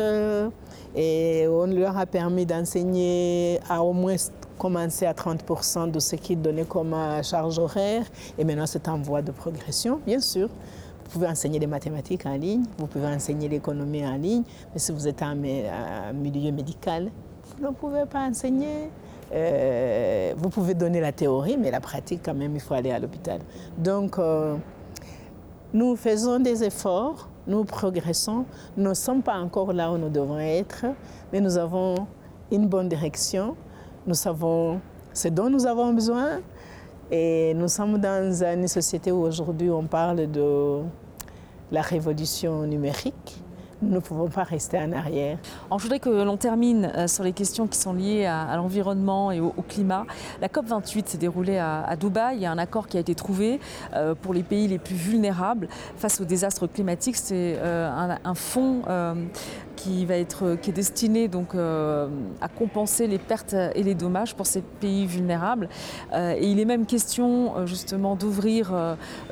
et 0.95 1.47
on 1.49 1.65
leur 1.65 1.97
a 1.97 2.05
permis 2.05 2.45
d'enseigner 2.45 3.59
à 3.69 3.83
au 3.83 3.93
moins 3.93 4.15
commencer 4.57 5.05
à 5.05 5.13
30% 5.13 5.91
de 5.91 5.99
ce 5.99 6.15
qu'ils 6.15 6.41
donnaient 6.41 6.65
comme 6.65 6.95
charge 7.23 7.59
horaire 7.59 8.05
et 8.37 8.43
maintenant 8.43 8.65
c'est 8.65 8.87
en 8.87 8.97
voie 8.97 9.21
de 9.21 9.31
progression, 9.31 9.99
bien 10.05 10.19
sûr. 10.19 10.47
Vous 10.47 11.11
pouvez 11.11 11.27
enseigner 11.27 11.59
les 11.59 11.67
mathématiques 11.67 12.25
en 12.25 12.35
ligne, 12.35 12.63
vous 12.77 12.87
pouvez 12.87 13.07
enseigner 13.07 13.47
l'économie 13.47 14.05
en 14.05 14.15
ligne, 14.15 14.43
mais 14.73 14.79
si 14.79 14.91
vous 14.91 15.07
êtes 15.07 15.21
en 15.21 15.35
milieu 15.35 16.51
médical, 16.51 17.11
vous 17.57 17.67
ne 17.67 17.71
pouvez 17.71 18.05
pas 18.05 18.27
enseigner. 18.27 18.89
Euh, 19.33 20.33
vous 20.37 20.49
pouvez 20.49 20.73
donner 20.73 20.99
la 20.99 21.11
théorie, 21.11 21.57
mais 21.57 21.71
la 21.71 21.79
pratique, 21.79 22.21
quand 22.23 22.33
même, 22.33 22.55
il 22.55 22.61
faut 22.61 22.73
aller 22.73 22.91
à 22.91 22.99
l'hôpital. 22.99 23.39
Donc, 23.77 24.19
euh, 24.19 24.55
nous 25.75 25.97
faisons 25.97 26.39
des 26.39 26.63
efforts, 26.63 27.27
nous 27.45 27.65
progressons. 27.65 28.45
Nous 28.77 28.89
ne 28.89 28.93
sommes 28.93 29.21
pas 29.21 29.35
encore 29.35 29.73
là 29.73 29.91
où 29.91 29.97
nous 29.97 30.07
devons 30.07 30.39
être, 30.39 30.85
mais 31.33 31.41
nous 31.41 31.57
avons 31.57 32.07
une 32.49 32.65
bonne 32.65 32.87
direction. 32.87 33.57
Nous 34.07 34.13
savons 34.13 34.79
ce 35.11 35.27
dont 35.27 35.49
nous 35.49 35.65
avons 35.65 35.93
besoin. 35.93 36.39
Et 37.11 37.53
nous 37.55 37.67
sommes 37.67 37.97
dans 37.97 38.41
une 38.41 38.69
société 38.69 39.11
où 39.11 39.23
aujourd'hui 39.23 39.69
on 39.69 39.83
parle 39.83 40.31
de 40.31 40.79
la 41.73 41.81
révolution 41.81 42.65
numérique 42.65 43.43
nous 43.81 43.91
ne 43.91 43.99
pouvons 43.99 44.29
pas 44.29 44.43
rester 44.43 44.77
en 44.77 44.91
arrière. 44.91 45.37
je 45.71 45.83
voudrais 45.83 45.99
que 45.99 46.09
l'on 46.09 46.37
termine 46.37 46.91
euh, 46.95 47.07
sur 47.07 47.23
les 47.23 47.33
questions 47.33 47.67
qui 47.67 47.77
sont 47.77 47.93
liées 47.93 48.25
à, 48.25 48.55
l'environnement 48.55 49.31
et 49.31 49.39
au, 49.39 49.53
climat. 49.67 50.05
La 50.41 50.47
COP28 50.47 51.07
s'est 51.07 51.17
déroulée 51.17 51.57
à, 51.57 51.95
Dubaï. 51.99 52.37
Il 52.37 52.41
y 52.41 52.45
a 52.45 52.51
un 52.51 52.57
accord 52.57 52.87
qui 52.87 52.97
a 52.97 52.99
été 52.99 53.15
trouvé 53.15 53.59
euh, 53.93 54.15
pour 54.15 54.33
les 54.33 54.43
pays 54.43 54.67
les 54.67 54.77
plus 54.77 54.95
vulnérables 54.95 55.67
face 55.97 56.21
aux 56.21 56.25
désastres 56.25 56.67
climatiques. 56.71 57.17
C'est 57.17 57.55
euh, 57.57 58.15
un, 58.23 58.35
fonds 58.35 58.81
qui, 59.75 60.05
va 60.05 60.15
être, 60.15 60.55
qui 60.55 60.69
est 60.69 60.73
destiné 60.73 61.27
donc, 61.27 61.55
à 61.55 62.47
compenser 62.47 63.07
les 63.07 63.17
pertes 63.17 63.55
et 63.75 63.83
les 63.83 63.95
dommages 63.95 64.35
pour 64.35 64.45
ces 64.45 64.61
pays 64.61 65.05
vulnérables. 65.05 65.69
et 66.13 66.47
il 66.47 66.59
est 66.59 66.65
même 66.65 66.85
question 66.85 67.65
justement 67.65 68.15
d'ouvrir 68.15 68.73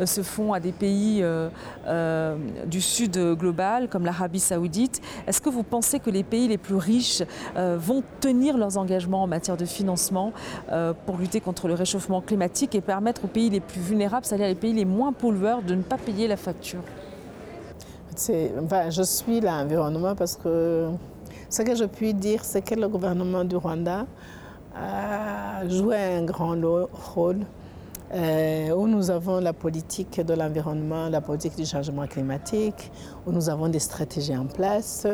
ce 0.03 0.23
fonds 0.23 0.53
à 0.53 0.60
des 0.60 0.71
pays 0.71 1.23
du 2.67 2.82
sud 2.82 3.17
global 3.36 3.89
comme 3.89 4.06
l'Arabie 4.06 4.33
saoudite. 4.39 5.02
Est-ce 5.28 5.41
que 5.41 5.50
vous 5.50 5.63
pensez 5.63 6.00
que 6.00 6.10
les 6.10 6.24
pays 6.24 6.48
les 6.48 6.58
plus 6.58 6.76
riches 6.76 7.24
euh, 7.56 7.78
vont 7.80 8.04
tenir 8.19 8.58
leurs 8.58 8.78
engagements 8.78 9.24
en 9.24 9.28
matière 9.28 9.58
de 9.58 9.65
financement 9.65 10.32
euh, 10.72 10.93
pour 11.06 11.17
lutter 11.17 11.39
contre 11.39 11.67
le 11.67 11.74
réchauffement 11.74 12.22
climatique 12.22 12.76
et 12.76 12.82
permettre 12.82 13.26
aux 13.26 13.28
pays 13.28 13.50
les 13.50 13.60
plus 13.60 13.82
vulnérables, 13.82 14.26
c'est-à-dire 14.26 14.48
les 14.48 14.56
pays 14.56 14.74
les 14.74 14.86
moins 14.86 15.13
pollueurs, 15.13 15.62
de 15.62 15.76
ne 15.76 15.82
pas 15.82 15.98
payer 15.98 16.28
la 16.28 16.38
facture? 16.38 16.82
Je 18.15 19.04
suis 19.04 19.41
l'environnement 19.41 20.15
parce 20.15 20.36
que 20.36 20.89
ce 21.50 21.62
que 21.63 21.76
je 21.76 21.86
puis 21.86 22.13
dire, 22.13 22.43
c'est 22.43 22.62
que 22.62 22.76
le 22.76 22.88
gouvernement 22.88 23.43
du 23.43 23.56
Rwanda 23.56 24.06
a 24.76 25.67
joué 25.67 25.98
un 25.98 26.24
grand 26.24 26.58
rôle 27.13 27.46
euh, 28.13 28.69
où 28.76 28.88
nous 28.88 29.10
avons 29.10 29.39
la 29.39 29.54
politique 29.54 30.21
de 30.21 30.34
l'environnement, 30.36 31.10
la 31.10 31.19
politique 31.19 31.56
du 31.56 31.65
changement 31.65 32.06
climatique, 32.06 32.91
où 33.26 33.32
nous 33.32 33.49
avons 33.49 33.69
des 33.69 33.80
stratégies 33.80 34.38
en 34.38 34.45
place. 34.45 35.08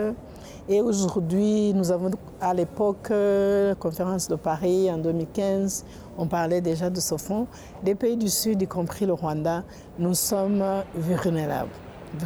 Et 0.68 0.82
aujourd'hui, 0.82 1.74
nous 1.74 1.92
avons, 1.92 2.12
à 2.42 2.54
l'époque, 2.54 3.08
la 3.10 3.16
euh, 3.16 3.76
conférence 3.76 4.28
de 4.28 4.36
Paris 4.36 4.92
en 4.92 4.98
2015, 4.98 5.86
on 6.18 6.28
parlait 6.28 6.60
déjà 6.60 6.90
de 6.90 7.00
ce 7.00 7.16
fonds. 7.16 7.48
Les 7.86 7.96
pays 7.96 8.18
du 8.18 8.28
Sud, 8.28 8.62
y 8.62 8.68
compris 8.68 9.06
le 9.06 9.14
Rwanda, 9.14 9.64
nous 9.98 10.14
sommes 10.14 10.64
vulnérables. 10.94 11.72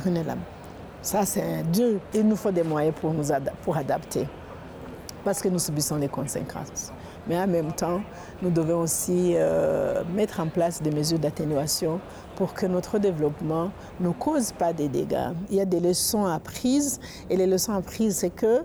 vulnérables. 0.03 0.41
Ça, 1.03 1.23
c'est 1.23 1.63
Dieu. 1.71 1.99
Il 2.15 2.27
nous 2.27 2.36
faut 2.36 2.51
des 2.51 2.63
moyens 2.63 2.95
pour 2.99 3.13
nous 3.13 3.25
pour 3.62 3.77
adapter, 3.77 4.27
parce 5.23 5.39
que 5.39 5.49
nous 5.49 5.59
subissons 5.59 5.97
les 5.97 6.07
conséquences 6.07 6.91
mais 7.27 7.38
en 7.38 7.47
même 7.47 7.71
temps, 7.71 8.01
nous 8.41 8.49
devons 8.49 8.81
aussi 8.81 9.33
euh, 9.36 10.03
mettre 10.15 10.39
en 10.39 10.47
place 10.47 10.81
des 10.81 10.91
mesures 10.91 11.19
d'atténuation 11.19 11.99
pour 12.36 12.53
que 12.53 12.65
notre 12.65 12.99
développement 12.99 13.71
ne 13.99 14.09
cause 14.09 14.51
pas 14.51 14.73
des 14.73 14.88
dégâts. 14.88 15.31
Il 15.49 15.57
y 15.57 15.62
a 15.62 15.65
des 15.65 15.79
leçons 15.79 16.25
apprises 16.25 16.99
et 17.29 17.38
les 17.38 17.47
leçons 17.47 17.73
apprises, 17.73 18.17
c'est 18.17 18.29
que 18.29 18.63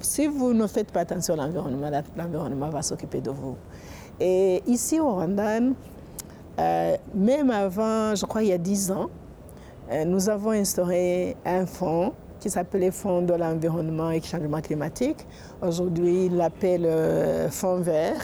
si 0.00 0.26
vous 0.26 0.52
ne 0.52 0.66
faites 0.66 0.92
pas 0.92 1.00
attention 1.00 1.34
à 1.34 1.36
l'environnement, 1.38 1.90
l'environnement 2.16 2.70
va 2.70 2.82
s'occuper 2.82 3.20
de 3.20 3.30
vous. 3.30 3.56
Et 4.20 4.62
ici 4.66 4.98
au 4.98 5.10
Rwanda, 5.10 5.60
euh, 6.58 6.96
même 7.14 7.50
avant, 7.50 8.14
je 8.14 8.26
crois 8.26 8.42
il 8.42 8.48
y 8.48 8.52
a 8.52 8.58
dix 8.58 8.90
ans, 8.90 9.08
euh, 9.90 10.04
nous 10.04 10.28
avons 10.28 10.50
instauré 10.50 11.36
un 11.46 11.64
fonds 11.66 12.12
qui 12.40 12.50
s'appelait 12.50 12.90
Fonds 12.90 13.22
de 13.22 13.34
l'environnement 13.34 14.10
et 14.10 14.20
changement 14.20 14.60
climatique. 14.60 15.18
Aujourd'hui, 15.62 16.26
il 16.26 16.36
l'appelle 16.36 16.86
euh, 16.86 17.48
Fonds 17.50 17.80
vert. 17.80 18.22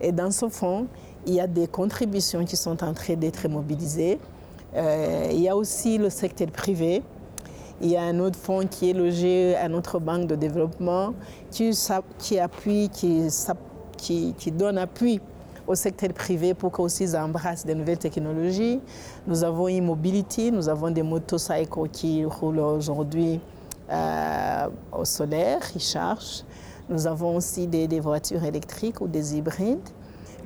Et 0.00 0.12
dans 0.12 0.30
ce 0.30 0.48
fonds, 0.48 0.86
il 1.26 1.34
y 1.34 1.40
a 1.40 1.46
des 1.46 1.66
contributions 1.66 2.44
qui 2.44 2.56
sont 2.56 2.82
en 2.84 2.94
train 2.94 3.14
d'être 3.14 3.48
mobilisées. 3.48 4.18
Euh, 4.74 5.28
il 5.32 5.40
y 5.40 5.48
a 5.48 5.56
aussi 5.56 5.98
le 5.98 6.10
secteur 6.10 6.48
privé. 6.48 7.02
Il 7.80 7.90
y 7.90 7.96
a 7.96 8.02
un 8.02 8.18
autre 8.18 8.38
fonds 8.38 8.66
qui 8.66 8.90
est 8.90 8.92
logé 8.92 9.56
à 9.56 9.68
notre 9.68 9.98
banque 9.98 10.26
de 10.26 10.34
développement 10.34 11.14
qui, 11.50 11.70
qui 12.18 12.38
appuie, 12.38 12.88
qui, 12.88 13.28
qui, 13.96 14.34
qui 14.36 14.50
donne 14.50 14.78
appui 14.78 15.20
au 15.68 15.74
secteur 15.74 16.12
privé 16.14 16.54
pour 16.54 16.72
qu'ils 16.72 17.14
embrassent 17.14 17.66
des 17.66 17.74
nouvelles 17.74 17.98
technologies. 17.98 18.80
Nous 19.26 19.44
avons 19.44 19.68
e-mobility, 19.68 20.50
nous 20.50 20.68
avons 20.68 20.90
des 20.90 21.02
motocycles 21.02 21.88
qui 21.92 22.24
roulent 22.24 22.60
aujourd'hui 22.60 23.38
euh, 23.90 24.68
au 24.92 25.04
solaire, 25.04 25.60
ils 25.74 25.80
chargent. 25.80 26.42
Nous 26.88 27.06
avons 27.06 27.36
aussi 27.36 27.66
des, 27.66 28.00
voitures 28.00 28.42
électriques 28.44 29.02
ou 29.02 29.08
des 29.08 29.36
hybrides. 29.36 29.88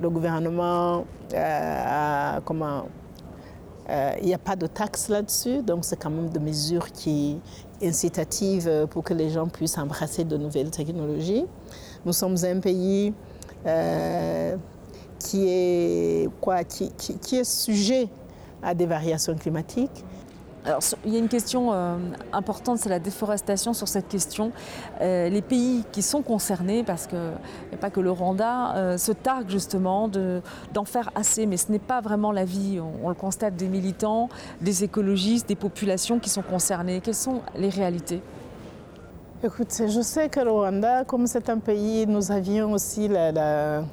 Le 0.01 0.09
gouvernement 0.09 1.05
euh, 1.33 2.39
comment, 2.43 2.83
euh, 3.89 4.11
il 4.19 4.25
n'y 4.25 4.33
a 4.33 4.37
pas 4.37 4.57
de 4.57 4.67
taxe 4.67 5.07
là-dessus, 5.07 5.61
donc 5.61 5.85
c'est 5.85 5.95
quand 5.95 6.09
même 6.09 6.29
des 6.29 6.39
mesures 6.39 6.91
qui 6.91 7.39
incitatives 7.81 8.87
pour 8.89 9.03
que 9.03 9.13
les 9.13 9.29
gens 9.29 9.47
puissent 9.47 9.77
embrasser 9.77 10.25
de 10.25 10.35
nouvelles 10.35 10.71
technologies. 10.71 11.45
Nous 12.05 12.13
sommes 12.13 12.35
un 12.43 12.59
pays 12.59 13.13
qui 15.23 15.47
est, 15.47 16.29
quoi, 16.41 16.63
qui, 16.63 16.91
qui, 16.91 17.35
est 17.35 17.43
sujet 17.43 18.09
à 18.61 18.73
des 18.73 18.85
variations 18.85 19.35
climatiques. 19.35 20.03
Alors, 20.65 20.79
il 21.05 21.13
y 21.13 21.17
a 21.17 21.19
une 21.19 21.27
question 21.27 21.73
euh, 21.73 21.97
importante, 22.31 22.77
c'est 22.77 22.89
la 22.89 22.99
déforestation 22.99 23.73
sur 23.73 23.89
cette 23.89 24.07
question. 24.07 24.53
Euh, 25.01 25.27
les 25.27 25.41
pays 25.41 25.83
qui 25.91 26.01
sont 26.01 26.21
concernés, 26.21 26.83
parce 26.83 27.05
qu'il 27.05 27.17
n'y 27.17 27.75
a 27.75 27.77
pas 27.77 27.89
que 27.89 27.99
le 27.99 28.11
Rwanda, 28.11 28.75
euh, 28.75 28.97
se 28.97 29.11
targuent 29.11 29.49
justement 29.49 30.07
d'en 30.07 30.85
faire 30.85 31.09
assez, 31.15 31.45
mais 31.45 31.57
ce 31.57 31.69
n'est 31.69 31.79
pas 31.79 31.99
vraiment 31.99 32.31
la 32.31 32.45
vie. 32.45 32.79
On, 32.79 33.07
on, 33.07 33.09
le 33.09 33.15
constate 33.15 33.57
des 33.57 33.67
militants, 33.67 34.29
des 34.61 34.85
écologistes, 34.85 35.49
des 35.49 35.55
populations 35.55 36.19
qui 36.19 36.29
sont 36.29 36.43
concernées. 36.43 37.01
Quelles 37.01 37.13
sont 37.13 37.41
les 37.57 37.69
réalités? 37.69 38.21
Écoute, 39.43 39.67
je 39.85 40.01
sais 40.01 40.29
que 40.29 40.39
le 40.39 40.51
Rwanda, 40.51 41.03
comme 41.03 41.27
c'est 41.27 41.49
un 41.49 41.59
pays, 41.59 42.07
nous 42.07 42.31
avions 42.31 42.71
aussi 42.71 43.09
la, 43.09 43.33
la 43.33 43.83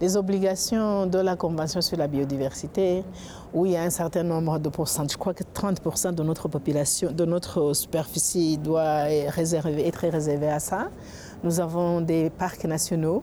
les 0.00 0.16
obligations 0.16 1.06
de 1.06 1.18
la 1.18 1.36
Convention 1.36 1.80
sur 1.80 1.96
la 1.96 2.06
biodiversité, 2.06 3.04
où 3.52 3.66
il 3.66 3.72
y 3.72 3.76
a 3.76 3.82
un 3.82 3.90
certain 3.90 4.22
nombre 4.22 4.58
de 4.58 4.68
pourcents. 4.68 5.06
Je 5.08 5.16
crois 5.16 5.34
que 5.34 5.44
30% 5.44 6.14
de 6.14 6.22
notre 6.22 6.48
population, 6.48 7.12
de 7.12 7.24
notre 7.24 7.72
superficie 7.74 8.58
doit 8.58 9.10
être 9.10 9.32
réservée, 9.32 10.48
à 10.48 10.58
ça. 10.58 10.88
Nous 11.42 11.60
avons 11.60 12.00
des 12.00 12.30
parcs 12.30 12.64
nationaux. 12.64 13.22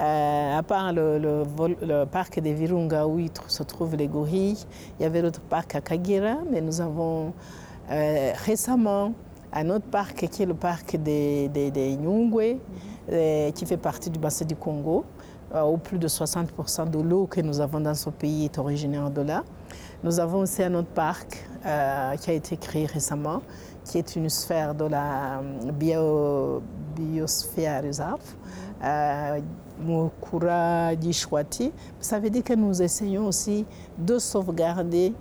Euh, 0.00 0.58
à 0.58 0.62
part 0.62 0.92
le, 0.92 2.04
parc 2.04 2.40
des 2.40 2.54
Virunga 2.54 3.06
où 3.06 3.18
se 3.48 3.62
trouvent 3.64 3.96
les 3.96 4.06
gorilles, 4.06 4.56
il 4.98 5.02
y 5.02 5.06
avait 5.06 5.20
l'autre 5.20 5.40
parc 5.40 5.74
à 5.74 5.80
Kagera, 5.80 6.38
mais 6.50 6.60
nous 6.60 6.80
avons 6.80 7.32
euh, 7.90 8.32
récemment 8.44 9.12
un 9.52 9.68
autre 9.70 9.86
parc 9.86 10.28
qui 10.28 10.42
est 10.42 10.46
le 10.46 10.54
parc 10.54 10.96
des, 10.96 11.48
des, 11.48 11.96
Nyungwe, 11.96 12.58
euh, 13.10 13.50
qui 13.50 13.66
fait 13.66 13.76
partie 13.76 14.10
du 14.10 14.18
bassin 14.18 14.44
du 14.44 14.56
Congo. 14.56 15.04
Euh, 15.52 15.64
où 15.64 15.78
plus 15.78 15.98
de 15.98 16.06
60% 16.06 16.90
de 16.90 16.98
l'eau 17.00 17.26
que 17.26 17.40
nous 17.40 17.60
avons 17.60 17.80
dans 17.80 17.94
ce 17.94 18.08
pays 18.08 18.44
est 18.44 18.58
originaire 18.58 19.10
de 19.10 19.22
là. 19.22 19.42
Nous 20.04 20.20
avons 20.20 20.38
aussi 20.38 20.62
un 20.62 20.74
autre 20.74 20.88
parc 20.94 21.44
euh, 21.66 22.16
qui 22.16 22.30
a 22.30 22.32
été 22.34 22.56
créé 22.56 22.86
récemment, 22.86 23.42
qui 23.84 23.98
est 23.98 24.16
une 24.16 24.30
sphère 24.30 24.74
de 24.74 24.84
la 24.84 25.40
euh, 25.40 25.72
bio, 25.72 26.62
biosphère 26.96 27.82
réserve, 27.82 28.20
euh, 28.82 29.40
Mukura 29.80 30.94
Dishwati. 30.96 31.72
Ça 31.98 32.18
veut 32.18 32.30
dire 32.30 32.44
que 32.44 32.54
nous 32.54 32.80
essayons 32.80 33.26
aussi 33.26 33.66
de 33.98 34.18
sauvegarder 34.18 35.12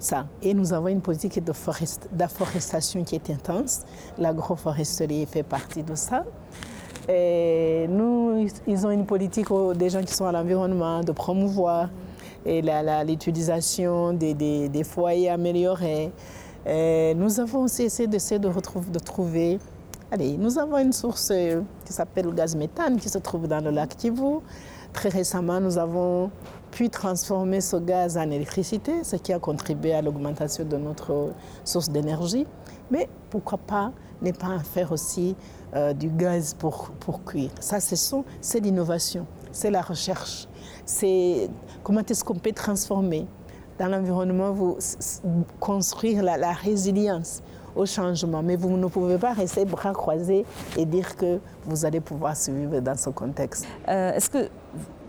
ça. 0.00 0.26
Et 0.42 0.52
nous 0.52 0.72
avons 0.72 0.88
une 0.88 1.00
politique 1.00 1.40
d'afforestation 2.12 3.04
qui 3.04 3.14
est 3.14 3.30
intense. 3.30 3.82
L'agroforesterie 4.18 5.26
fait 5.26 5.42
partie 5.42 5.82
de 5.82 5.94
ça. 5.94 6.24
Et 7.08 7.86
nous, 7.88 8.46
ils 8.66 8.86
ont 8.86 8.90
une 8.90 9.04
politique 9.04 9.48
des 9.76 9.90
gens 9.90 10.02
qui 10.02 10.14
sont 10.14 10.26
à 10.26 10.32
l'environnement 10.32 11.00
de 11.02 11.12
promouvoir 11.12 11.90
l'utilisation 12.46 14.12
des, 14.12 14.34
des, 14.68 14.84
foyers 14.84 15.30
améliorés. 15.30 16.12
Et 16.66 17.14
nous 17.14 17.40
avons 17.40 17.62
aussi 17.64 17.82
essayé 17.82 18.06
d'essayer 18.06 18.38
de, 18.38 18.48
retrouver, 18.48 18.90
trouver. 19.04 19.58
Allez, 20.10 20.36
nous 20.38 20.58
avons 20.58 20.78
une 20.78 20.92
source 20.92 21.30
euh, 21.30 21.60
qui 21.84 21.92
s'appelle 21.92 22.26
le 22.26 22.32
gaz 22.32 22.54
méthane 22.54 22.98
qui 22.98 23.08
se 23.08 23.18
trouve 23.18 23.48
dans 23.48 23.62
le 23.62 23.70
lac 23.70 23.96
Kivu. 23.96 24.38
Très 24.92 25.08
récemment, 25.08 25.60
nous 25.60 25.76
avons 25.76 26.30
pu 26.70 26.88
transformer 26.88 27.60
ce 27.60 27.76
gaz 27.76 28.16
en 28.16 28.30
électricité, 28.30 29.02
ce 29.02 29.16
qui 29.16 29.32
a 29.32 29.38
contribué 29.38 29.92
à 29.92 30.02
l'augmentation 30.02 30.64
de 30.64 30.76
notre 30.76 31.32
source 31.64 31.90
d'énergie. 31.90 32.46
Mais 32.90 33.08
pourquoi 33.28 33.58
pas 33.58 33.92
ne 34.22 34.30
pas 34.30 34.48
en 34.48 34.60
faire 34.60 34.92
aussi 34.92 35.34
euh, 35.74 35.92
du 35.92 36.08
gaz 36.08 36.54
pour, 36.54 36.90
pour 37.00 37.24
cuire 37.24 37.50
Ça, 37.60 37.78
c'est 37.80 38.60
l'innovation, 38.60 39.26
c'est 39.52 39.70
la 39.70 39.82
recherche. 39.82 40.48
C'est 40.84 41.48
comment 41.82 42.02
est-ce 42.08 42.24
qu'on 42.24 42.34
peut 42.34 42.52
transformer 42.52 43.26
dans 43.78 43.88
l'environnement, 43.88 44.52
vous 44.52 44.78
construire 45.58 46.22
la, 46.22 46.36
la 46.36 46.52
résilience 46.52 47.42
au 47.74 47.86
changement. 47.86 48.42
Mais 48.42 48.56
vous 48.56 48.76
ne 48.76 48.86
pouvez 48.86 49.18
pas 49.18 49.32
rester 49.32 49.64
bras 49.64 49.92
croisés 49.92 50.44
et 50.76 50.84
dire 50.86 51.16
que 51.16 51.40
vous 51.64 51.84
allez 51.84 52.00
pouvoir 52.00 52.36
survivre 52.36 52.80
dans 52.80 52.96
ce 52.96 53.10
contexte. 53.10 53.66
Euh, 53.88 54.12
Est-ce 54.12 54.30
que 54.30 54.48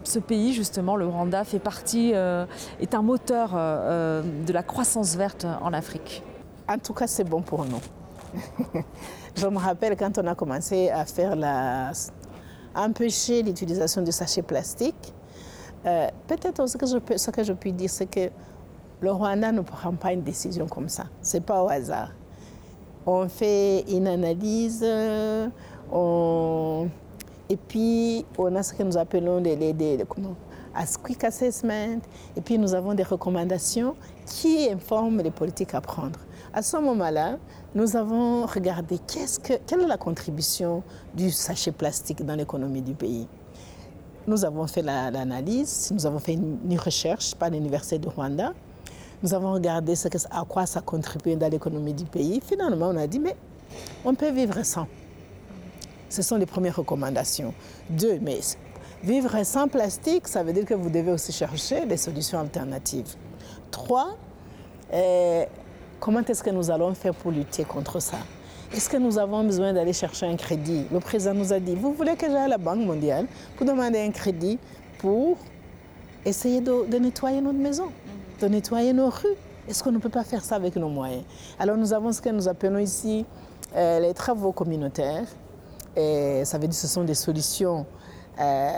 ce 0.03 0.19
pays, 0.19 0.53
justement, 0.53 0.95
le 0.95 1.07
Rwanda, 1.07 1.43
fait 1.43 1.59
partie, 1.59 2.11
euh, 2.13 2.45
est 2.79 2.93
un 2.93 3.01
moteur 3.01 3.51
euh, 3.53 4.23
de 4.45 4.53
la 4.53 4.63
croissance 4.63 5.15
verte 5.15 5.45
en 5.61 5.73
Afrique? 5.73 6.23
En 6.67 6.77
tout 6.77 6.93
cas, 6.93 7.07
c'est 7.07 7.23
bon 7.23 7.41
pour 7.41 7.65
nous. 7.65 7.81
Je 9.35 9.47
me 9.47 9.57
rappelle 9.57 9.95
quand 9.97 10.17
on 10.17 10.27
a 10.27 10.35
commencé 10.35 10.89
à 10.89 11.05
faire 11.05 11.35
la, 11.35 11.91
empêcher 12.75 13.43
l'utilisation 13.43 14.01
du 14.01 14.11
sachet 14.11 14.41
plastique. 14.41 15.13
Euh, 15.85 16.07
Peut-être 16.27 16.67
ce 16.67 16.77
que 16.77 16.85
je 16.85 16.97
peux, 16.97 17.17
ce 17.17 17.31
que 17.31 17.43
je 17.43 17.53
puis 17.53 17.71
dire, 17.73 17.89
c'est 17.89 18.07
que 18.07 18.29
le 19.01 19.11
Rwanda 19.11 19.51
ne 19.51 19.61
prend 19.61 19.93
pas 19.93 20.13
une 20.13 20.23
décision 20.23 20.67
comme 20.67 20.89
ça. 20.89 21.05
C'est 21.21 21.41
pas 21.41 21.63
au 21.63 21.69
hasard. 21.69 22.11
On 23.05 23.29
fait 23.29 23.81
une 23.91 24.07
analyse, 24.07 24.83
on, 25.91 26.89
et 27.49 27.57
puis 27.57 28.25
on 28.37 28.55
a 28.55 28.63
ce 28.63 28.73
que 28.73 28.83
nous 28.83 28.97
appelons 28.97 29.41
des, 29.41 30.03
comment, 30.09 30.35
quick 31.03 31.23
assessment, 31.23 31.99
et 32.35 32.41
puis 32.41 32.57
nous 32.57 32.73
avons 32.73 32.93
des 32.93 33.03
recommandations 33.03 33.95
qui 34.25 34.69
informent 34.71 35.21
les 35.21 35.31
politiques 35.31 35.75
à 35.75 35.81
prendre. 35.81 36.19
À 36.55 36.61
ce 36.61 36.77
moment-là, 36.77 37.37
nous 37.73 37.97
avons 37.97 38.45
regardé 38.45 38.97
quelle 39.05 39.81
est 39.81 39.87
la 39.87 39.97
contribution 39.97 40.83
du 41.13 41.29
sachet 41.29 41.73
plastique 41.73 42.25
dans 42.25 42.35
l'économie 42.35 42.81
du 42.81 42.93
pays. 42.93 43.27
Nous 44.25 44.45
avons 44.45 44.65
fait 44.65 44.81
l'analyse, 44.81 45.91
nous 45.93 46.05
avons 46.05 46.19
fait 46.19 46.35
une, 46.35 46.79
recherche 46.79 47.35
par 47.35 47.49
l'Université 47.49 47.99
de 47.99 48.07
Rwanda. 48.07 48.53
Nous 49.21 49.33
avons 49.33 49.51
regardé 49.51 49.95
à 50.31 50.45
quoi 50.47 50.65
ça 50.65 50.79
contribue 50.79 51.35
dans 51.35 51.51
l'économie 51.51 51.93
du 51.93 52.05
pays. 52.05 52.39
Finalement, 52.41 52.87
on 52.87 52.97
a 52.99 53.05
dit, 53.05 53.19
mais 53.19 53.35
on 54.05 54.15
peut 54.15 54.31
vivre 54.31 54.63
sans. 54.63 54.87
Ce 56.07 56.21
sont 56.21 56.37
les 56.37 56.45
premières 56.45 56.77
recommandations. 56.77 57.53
Deux, 57.89 58.17
mais 58.21 58.39
vivre 59.03 59.43
sans 59.43 59.67
plastique, 59.67 60.29
ça 60.29 60.41
veut 60.41 60.53
dire 60.53 60.63
que 60.63 60.73
vous 60.73 60.89
devez 60.89 61.11
aussi 61.11 61.33
chercher 61.33 61.85
des 61.85 61.97
solutions 61.97 62.39
alternatives. 62.39 63.17
Trois, 63.71 64.15
euh, 64.93 65.43
comment 65.99 66.21
est-ce 66.21 66.43
que 66.43 66.49
nous 66.49 66.71
allons 66.71 66.93
faire 66.93 67.13
pour 67.13 67.31
lutter 67.31 67.63
contre 67.63 67.99
ça? 67.99 68.17
Est-ce 68.73 68.89
que 68.89 68.97
nous 68.97 69.17
avons 69.17 69.43
besoin 69.43 69.73
d'aller 69.73 69.93
chercher 69.93 70.25
un 70.25 70.35
crédit? 70.35 70.85
Le 70.91 70.99
président 70.99 71.33
nous 71.33 71.53
a 71.53 71.59
dit, 71.59 71.75
vous 71.75 71.93
voulez 71.93 72.15
que 72.15 72.25
j'aille 72.25 72.45
à 72.45 72.47
la 72.47 72.57
Banque 72.57 72.85
mondiale 72.85 73.27
pour 73.55 73.65
demander 73.65 73.99
un 73.99 74.11
crédit 74.11 74.59
pour 74.97 75.37
essayer 76.25 76.61
de, 76.61 76.89
de 76.89 76.97
nettoyer 76.97 77.41
notre 77.41 77.59
maison, 77.59 77.89
de 78.41 78.47
nettoyer 78.47 78.91
nos 78.93 79.09
rues. 79.09 79.37
Est-ce 79.67 79.83
qu'on 79.83 79.91
ne 79.91 79.99
peut 79.99 80.09
pas 80.09 80.23
faire 80.23 80.43
ça 80.43 80.55
avec 80.55 80.75
nos 80.75 80.89
moyens? 80.89 81.23
Alors 81.59 81.77
nous 81.77 81.93
avons 81.93 82.11
ce 82.11 82.21
que 82.21 82.29
nous 82.29 82.47
appelons 82.47 82.79
ici 82.79 83.25
euh, 83.75 83.99
les 83.99 84.13
travaux 84.13 84.51
communautaires. 84.51 85.27
Et 85.95 86.43
ça 86.43 86.57
veut 86.57 86.67
dire 86.67 86.71
que 86.71 86.75
ce 86.75 86.87
sont 86.87 87.03
des 87.03 87.15
solutions 87.15 87.85
euh, 88.39 88.71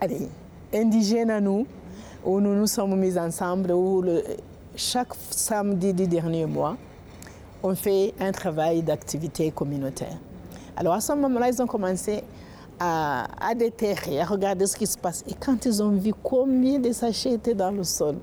allez, 0.00 0.28
indigènes 0.74 1.30
à 1.30 1.40
nous, 1.40 1.66
où 2.24 2.40
nous 2.40 2.54
nous 2.54 2.66
sommes 2.66 2.96
mis 2.98 3.16
ensemble, 3.18 3.72
où 3.72 4.02
le, 4.02 4.22
chaque 4.76 5.14
samedi 5.30 5.92
du 5.92 6.06
dernier 6.06 6.46
mois, 6.46 6.76
on 7.62 7.74
fait 7.74 8.14
un 8.20 8.30
travail 8.30 8.82
d'activité 8.82 9.50
communautaire. 9.50 10.16
Alors 10.76 10.94
à 10.94 11.00
ce 11.00 11.12
moment-là, 11.14 11.48
ils 11.48 11.60
ont 11.62 11.66
commencé 11.66 12.22
à, 12.78 13.26
déterrer, 13.56 14.20
à 14.20 14.26
regarder 14.26 14.66
ce 14.66 14.76
qui 14.76 14.86
se 14.86 14.98
passe. 14.98 15.24
Et 15.26 15.34
quand 15.34 15.64
ils 15.64 15.82
ont 15.82 15.92
vu 15.92 16.12
combien 16.22 16.78
de 16.78 16.92
sachets 16.92 17.32
étaient 17.32 17.54
dans 17.54 17.70
le 17.70 17.82
sol, 17.82 18.16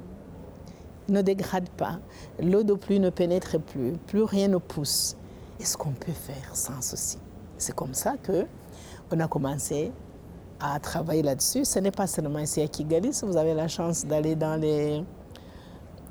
ne 1.09 1.21
dégrade 1.21 1.69
pas, 1.69 1.99
l'eau 2.39 2.63
de 2.63 2.73
pluie 2.75 2.99
ne 2.99 3.09
pénètre 3.09 3.59
plus, 3.59 3.93
plus 4.07 4.23
rien 4.23 4.47
ne 4.47 4.57
pousse. 4.57 5.17
Est-ce 5.59 5.75
qu'on 5.75 5.91
peut 5.91 6.11
faire 6.11 6.55
sans 6.55 6.81
ceci 6.81 7.17
C'est 7.57 7.75
comme 7.75 7.93
ça 7.93 8.13
que 8.21 8.45
on 9.11 9.19
a 9.19 9.27
commencé 9.27 9.91
à 10.59 10.79
travailler 10.79 11.23
là-dessus. 11.23 11.65
Ce 11.65 11.79
n'est 11.79 11.91
pas 11.91 12.07
seulement 12.07 12.39
ici 12.39 12.61
à 12.61 12.67
Kigali, 12.67 13.11
si 13.11 13.25
vous 13.25 13.35
avez 13.35 13.53
la 13.53 13.67
chance 13.67 14.05
d'aller 14.05 14.35
dans 14.35 14.55
les, 14.55 15.03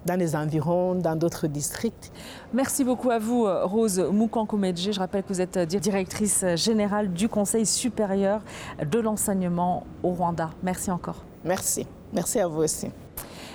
dans 0.06 0.18
les 0.18 0.34
environs, 0.36 0.94
dans 0.94 1.16
d'autres 1.16 1.46
districts. 1.46 2.12
Merci 2.52 2.84
beaucoup 2.84 3.10
à 3.10 3.18
vous, 3.18 3.46
Rose 3.64 3.98
Moukankomedje. 3.98 4.92
Je 4.92 4.98
rappelle 4.98 5.22
que 5.22 5.28
vous 5.28 5.40
êtes 5.40 5.58
directrice 5.58 6.44
générale 6.56 7.12
du 7.12 7.28
Conseil 7.28 7.66
supérieur 7.66 8.40
de 8.84 8.98
l'enseignement 8.98 9.86
au 10.02 10.10
Rwanda. 10.10 10.50
Merci 10.62 10.90
encore. 10.90 11.24
Merci. 11.44 11.86
Merci 12.12 12.40
à 12.40 12.46
vous 12.46 12.62
aussi. 12.62 12.90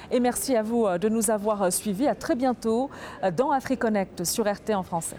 Et 0.09 0.19
merci 0.19 0.55
à 0.55 0.63
vous 0.63 0.87
de 0.97 1.09
nous 1.09 1.29
avoir 1.29 1.71
suivis. 1.71 2.07
À 2.07 2.15
très 2.15 2.35
bientôt 2.35 2.89
dans 3.35 3.51
AfriConnect 3.51 4.23
sur 4.23 4.45
RT 4.45 4.73
en 4.73 4.83
français. 4.83 5.17